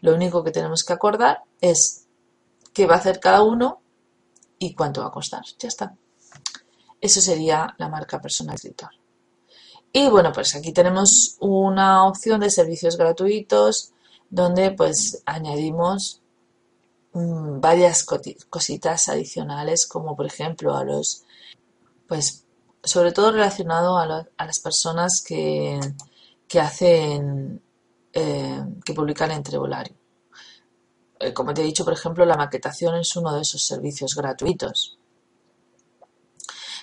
Lo 0.00 0.14
único 0.14 0.42
que 0.42 0.50
tenemos 0.50 0.84
que 0.84 0.92
acordar 0.92 1.42
es 1.60 2.06
qué 2.72 2.86
va 2.86 2.94
a 2.94 2.98
hacer 2.98 3.20
cada 3.20 3.42
uno 3.42 3.80
y 4.58 4.74
cuánto 4.74 5.02
va 5.02 5.08
a 5.08 5.12
costar. 5.12 5.42
Ya 5.58 5.68
está. 5.68 5.94
Eso 7.00 7.20
sería 7.20 7.74
la 7.78 7.88
marca 7.88 8.20
personal 8.20 8.54
escritor. 8.54 8.90
Y 9.92 10.08
bueno, 10.08 10.32
pues 10.32 10.54
aquí 10.54 10.72
tenemos 10.72 11.36
una 11.40 12.06
opción 12.06 12.40
de 12.40 12.50
servicios 12.50 12.96
gratuitos 12.96 13.92
donde 14.28 14.72
pues 14.72 15.22
añadimos 15.24 16.20
varias 17.16 18.04
cositas 18.04 19.08
adicionales, 19.08 19.86
como 19.86 20.14
por 20.14 20.26
ejemplo 20.26 20.76
a 20.76 20.84
los, 20.84 21.24
pues 22.06 22.44
sobre 22.82 23.12
todo 23.12 23.32
relacionado 23.32 23.98
a, 23.98 24.06
las 24.06 24.58
personas 24.60 25.22
que, 25.26 25.80
que 26.46 26.60
hacen, 26.60 27.62
eh, 28.12 28.64
que 28.84 28.92
publican 28.92 29.30
en 29.30 29.42
Trebolario. 29.42 29.96
Eh, 31.18 31.32
como 31.32 31.54
te 31.54 31.62
he 31.62 31.64
dicho, 31.64 31.84
por 31.84 31.94
ejemplo, 31.94 32.24
la 32.26 32.36
maquetación 32.36 32.96
es 32.96 33.16
uno 33.16 33.34
de 33.34 33.42
esos 33.42 33.66
servicios 33.66 34.14
gratuitos. 34.14 34.98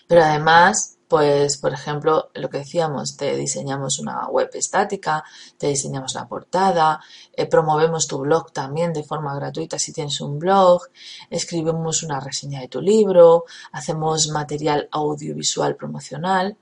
Pero 0.07 0.23
además 0.23 0.92
pues, 1.13 1.59
por 1.59 1.71
ejemplo, 1.71 2.31
lo 2.33 2.49
que 2.49 2.57
decíamos, 2.57 3.15
te 3.15 3.37
diseñamos 3.37 3.99
una 3.99 4.27
web 4.29 4.49
estática, 4.55 5.23
te 5.59 5.67
diseñamos 5.67 6.15
la 6.15 6.27
portada, 6.27 6.99
eh, 7.33 7.45
promovemos 7.45 8.07
tu 8.07 8.17
blog 8.17 8.51
también 8.51 8.93
de 8.93 9.03
forma 9.03 9.35
gratuita 9.35 9.77
si 9.77 9.93
tienes 9.93 10.19
un 10.21 10.39
blog, 10.39 10.81
escribimos 11.29 12.01
una 12.01 12.19
reseña 12.19 12.61
de 12.61 12.67
tu 12.67 12.81
libro, 12.81 13.43
hacemos 13.73 14.29
material 14.29 14.89
audiovisual 14.91 15.75
promocional. 15.75 16.57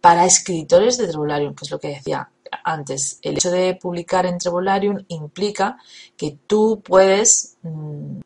Para 0.00 0.26
escritores 0.26 0.98
de 0.98 1.06
Trebularium, 1.06 1.54
que 1.54 1.66
es 1.66 1.70
lo 1.70 1.78
que 1.78 1.88
decía 1.90 2.28
antes, 2.64 3.20
el 3.22 3.36
hecho 3.36 3.52
de 3.52 3.78
publicar 3.80 4.26
en 4.26 4.38
Trebularium 4.38 5.04
implica 5.06 5.78
que 6.16 6.36
tú 6.48 6.82
puedes 6.84 7.58
mm, 7.62 8.18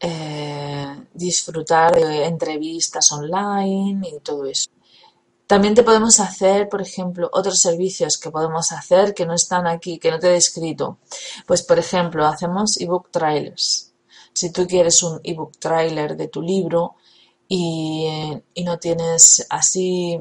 eh, 0.00 0.85
disfrutar 1.16 1.94
de 1.94 2.24
entrevistas 2.24 3.12
online 3.12 4.08
y 4.08 4.20
todo 4.20 4.46
eso. 4.46 4.70
También 5.46 5.74
te 5.76 5.84
podemos 5.84 6.18
hacer, 6.18 6.68
por 6.68 6.82
ejemplo, 6.82 7.30
otros 7.32 7.60
servicios 7.60 8.18
que 8.18 8.30
podemos 8.30 8.72
hacer 8.72 9.14
que 9.14 9.26
no 9.26 9.34
están 9.34 9.66
aquí, 9.66 9.98
que 9.98 10.10
no 10.10 10.18
te 10.18 10.28
he 10.28 10.32
descrito. 10.32 10.98
Pues, 11.46 11.62
por 11.62 11.78
ejemplo, 11.78 12.26
hacemos 12.26 12.80
ebook 12.80 13.10
trailers. 13.10 13.92
Si 14.32 14.50
tú 14.50 14.66
quieres 14.66 15.02
un 15.04 15.20
ebook 15.22 15.52
trailer 15.58 16.16
de 16.16 16.28
tu 16.28 16.42
libro 16.42 16.96
y, 17.48 18.08
no 18.64 18.78
tienes 18.78 19.46
así, 19.48 20.20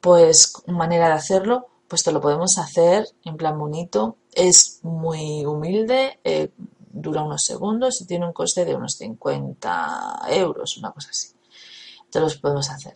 pues, 0.00 0.54
manera 0.66 1.08
de 1.08 1.14
hacerlo, 1.14 1.68
pues 1.86 2.02
te 2.02 2.12
lo 2.12 2.20
podemos 2.22 2.56
hacer 2.56 3.06
en 3.24 3.36
plan 3.36 3.58
bonito. 3.58 4.16
Es 4.32 4.80
muy 4.82 5.44
humilde, 5.44 6.18
eh, 6.24 6.50
dura 6.94 7.22
unos 7.22 7.44
segundos 7.44 8.00
y 8.00 8.06
tiene 8.06 8.26
un 8.26 8.32
coste 8.32 8.64
de 8.64 8.74
unos 8.74 8.94
50 8.94 10.22
euros, 10.28 10.78
una 10.78 10.92
cosa 10.92 11.10
así. 11.10 11.28
Te 12.10 12.20
los 12.20 12.36
podemos 12.36 12.70
hacer. 12.70 12.94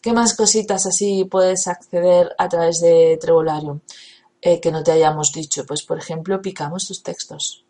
¿Qué 0.00 0.12
más 0.12 0.34
cositas 0.34 0.86
así 0.86 1.24
puedes 1.24 1.66
acceder 1.66 2.34
a 2.38 2.48
través 2.48 2.80
de 2.80 3.18
Trevolarium 3.20 3.80
eh, 4.40 4.60
que 4.60 4.70
no 4.70 4.82
te 4.82 4.92
hayamos 4.92 5.32
dicho? 5.32 5.66
Pues, 5.66 5.82
por 5.82 5.98
ejemplo, 5.98 6.40
picamos 6.40 6.86
tus 6.86 7.02
textos. 7.02 7.64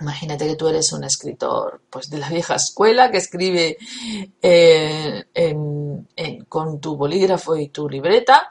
Imagínate 0.00 0.48
que 0.48 0.56
tú 0.56 0.66
eres 0.66 0.92
un 0.92 1.04
escritor 1.04 1.82
pues, 1.88 2.10
de 2.10 2.18
la 2.18 2.28
vieja 2.28 2.56
escuela 2.56 3.12
que 3.12 3.18
escribe 3.18 3.76
eh, 4.42 5.24
con 6.48 6.80
tu 6.80 6.96
bolígrafo 6.96 7.56
y 7.56 7.68
tu 7.68 7.88
libreta 7.88 8.50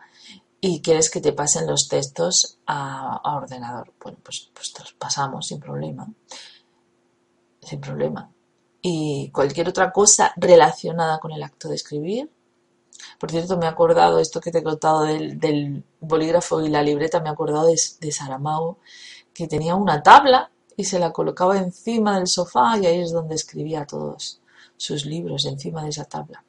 y 0.65 0.79
quieres 0.79 1.09
que 1.09 1.19
te 1.19 1.33
pasen 1.33 1.67
los 1.67 1.89
textos 1.89 2.57
a, 2.65 3.35
ordenador. 3.35 3.91
Bueno, 4.01 4.17
pues, 4.23 4.49
pues 4.53 4.73
los 4.79 4.93
pasamos 4.93 5.47
sin 5.47 5.59
problema. 5.59 6.07
Sin 7.59 7.81
problema. 7.81 8.31
Y 8.81 9.29
cualquier 9.33 9.67
otra 9.67 9.91
cosa 9.91 10.31
relacionada 10.37 11.19
con 11.19 11.33
el 11.33 11.43
acto 11.43 11.67
de 11.67 11.75
escribir. 11.75 12.31
Por 13.19 13.29
cierto, 13.29 13.57
me 13.57 13.65
he 13.65 13.67
acordado, 13.67 14.19
esto 14.19 14.39
que 14.39 14.51
te 14.51 14.59
he 14.59 14.63
contado 14.63 15.03
del, 15.03 15.83
bolígrafo 15.99 16.61
y 16.61 16.69
la 16.69 16.81
libreta, 16.81 17.19
me 17.19 17.27
he 17.27 17.33
acordado 17.33 17.65
de, 17.65 17.77
de 17.99 18.11
Saramago, 18.13 18.77
que 19.33 19.47
tenía 19.47 19.75
una 19.75 20.01
tabla 20.01 20.49
y 20.77 20.85
se 20.85 20.97
la 20.97 21.11
colocaba 21.11 21.57
encima 21.57 22.19
del 22.19 22.27
sofá 22.27 22.77
y 22.77 22.85
ahí 22.85 23.01
es 23.01 23.11
donde 23.11 23.35
escribía 23.35 23.85
todos 23.85 24.39
sus 24.77 25.05
libros, 25.05 25.43
encima 25.43 25.83
de 25.83 25.89
esa 25.89 26.05
tabla. 26.05 26.41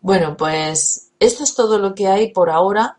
Bueno, 0.00 0.36
pues 0.36 1.11
esto 1.22 1.44
es 1.44 1.54
todo 1.54 1.78
lo 1.78 1.94
que 1.94 2.08
hay 2.08 2.32
por 2.32 2.50
ahora. 2.50 2.98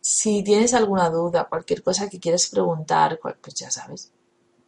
Si 0.00 0.44
tienes 0.44 0.74
alguna 0.74 1.10
duda, 1.10 1.48
cualquier 1.48 1.82
cosa 1.82 2.08
que 2.08 2.20
quieras 2.20 2.46
preguntar, 2.48 3.18
pues 3.20 3.54
ya 3.54 3.70
sabes, 3.70 4.12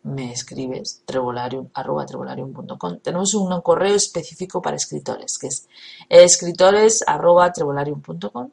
me 0.02 0.32
escribes 0.32 1.02
trebolarium.com. 1.04 2.98
Tenemos 3.00 3.34
un 3.34 3.60
correo 3.60 3.94
específico 3.94 4.62
para 4.62 4.76
escritores, 4.76 5.38
que 5.38 5.48
es 5.48 5.68
escritores.trebolarium.com. 6.08 8.50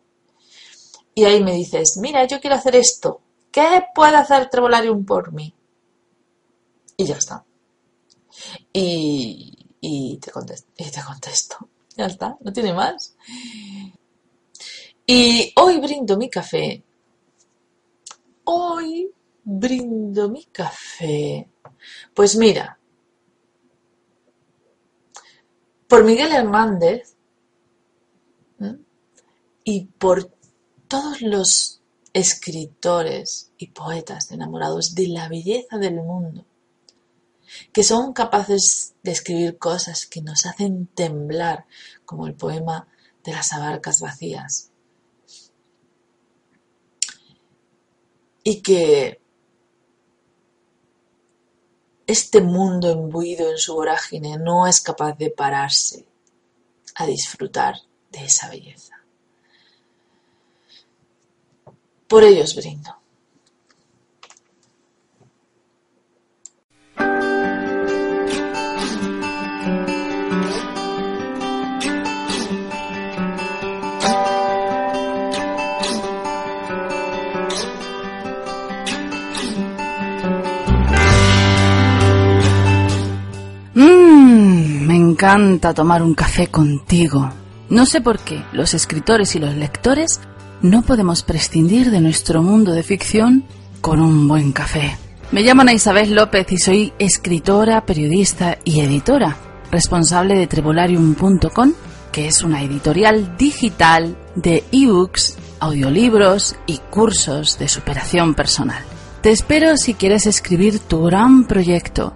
Y 1.16 1.24
ahí 1.24 1.42
me 1.42 1.54
dices, 1.54 1.98
mira, 1.98 2.26
yo 2.26 2.42
quiero 2.42 2.58
hacer 2.58 2.76
esto. 2.76 3.22
¿Qué 3.52 3.86
puede 3.96 4.18
hacer 4.18 4.50
Trebolarium 4.50 5.06
por 5.06 5.32
mí? 5.32 5.56
Y 6.98 7.06
ya 7.06 7.16
está. 7.16 7.46
Y 8.74 10.20
te 10.20 10.32
contesto. 10.32 11.70
Ya 11.96 12.08
está, 12.08 12.36
no 12.42 12.52
tiene 12.52 12.74
más. 12.74 13.16
Y 15.06 15.54
hoy 15.58 15.80
brindo 15.80 16.18
mi 16.18 16.30
café. 16.30 16.84
Hoy 18.46 19.12
brindo 19.44 20.30
mi 20.30 20.46
café. 20.46 21.48
Pues 22.14 22.36
mira, 22.36 22.80
por 25.88 26.04
Miguel 26.04 26.32
Hernández 26.32 27.16
y 29.64 29.86
por 29.86 30.32
todos 30.88 31.22
los 31.22 31.82
escritores 32.14 33.52
y 33.58 33.68
poetas 33.68 34.32
enamorados 34.32 34.96
de 34.96 35.10
la 35.10 35.30
belleza 35.30 35.78
del 35.78 35.96
mundo, 35.96 36.46
que 37.72 37.84
son 37.84 38.14
capaces 38.14 38.96
de 39.04 39.12
escribir 39.12 39.60
cosas 39.60 40.08
que 40.08 40.22
nos 40.22 40.48
hacen 40.48 40.88
temblar, 40.88 41.66
como 42.06 42.26
el 42.26 42.34
poema 42.34 42.88
de 43.24 43.34
las 43.34 43.54
abarcas 43.54 44.02
vacías, 44.02 44.72
y 48.48 48.62
que 48.62 49.20
este 52.06 52.42
mundo 52.42 52.92
imbuido 52.92 53.50
en 53.50 53.58
su 53.58 53.74
vorágine 53.74 54.38
no 54.38 54.68
es 54.68 54.82
capaz 54.82 55.18
de 55.18 55.32
pararse 55.32 56.06
a 56.94 57.08
disfrutar 57.08 57.76
de 58.12 58.24
esa 58.24 58.48
belleza. 58.50 59.02
Por 62.08 62.24
ellos 62.24 62.56
brindo. 62.56 62.96
Encanta 85.26 85.74
tomar 85.74 86.04
un 86.04 86.14
café 86.14 86.48
contigo. 86.48 87.32
No 87.70 87.88
sé 87.88 88.00
por 88.00 88.20
qué 88.20 88.44
los 88.54 88.76
escritores 88.76 89.36
y 89.36 89.40
los 89.40 89.56
lectores 89.56 90.20
no 90.62 90.84
podemos 90.84 91.24
prescindir 91.24 91.90
de 91.90 92.00
nuestro 92.00 92.44
mundo 92.44 92.74
de 92.74 92.84
ficción 92.84 93.44
con 93.82 94.02
un 94.02 94.28
buen 94.28 94.52
café. 94.52 94.96
Me 95.32 95.42
llamo 95.42 95.64
Ana 95.64 95.74
Isabel 95.74 96.14
López 96.14 96.52
y 96.52 96.58
soy 96.58 96.94
escritora, 97.00 97.88
periodista 97.88 98.60
y 98.64 98.82
editora, 98.82 99.36
responsable 99.72 100.36
de 100.36 100.46
trebolarium.com, 100.46 101.74
que 102.12 102.28
es 102.28 102.44
una 102.44 102.62
editorial 102.62 103.36
digital 103.36 104.16
de 104.36 104.64
ebooks, 104.72 105.40
audiolibros 105.60 106.56
y 106.68 106.78
cursos 106.92 107.58
de 107.58 107.68
superación 107.68 108.36
personal. 108.36 108.84
Te 109.22 109.32
espero 109.32 109.76
si 109.76 109.96
quieres 109.96 110.28
escribir 110.28 110.78
tu 110.78 111.02
gran 111.06 111.48
proyecto 111.48 112.14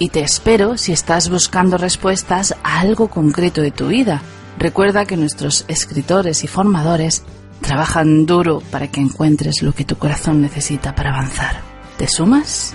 y 0.00 0.08
te 0.08 0.20
espero 0.20 0.78
si 0.78 0.92
estás 0.92 1.28
buscando 1.28 1.76
respuestas 1.76 2.56
a 2.64 2.80
algo 2.80 3.08
concreto 3.08 3.60
de 3.60 3.70
tu 3.70 3.88
vida. 3.88 4.22
Recuerda 4.58 5.04
que 5.04 5.18
nuestros 5.18 5.66
escritores 5.68 6.42
y 6.42 6.46
formadores 6.46 7.22
trabajan 7.60 8.24
duro 8.24 8.62
para 8.70 8.88
que 8.88 9.00
encuentres 9.00 9.62
lo 9.62 9.72
que 9.72 9.84
tu 9.84 9.96
corazón 9.96 10.40
necesita 10.40 10.94
para 10.94 11.10
avanzar. 11.10 11.60
¿Te 11.98 12.08
sumas? 12.08 12.74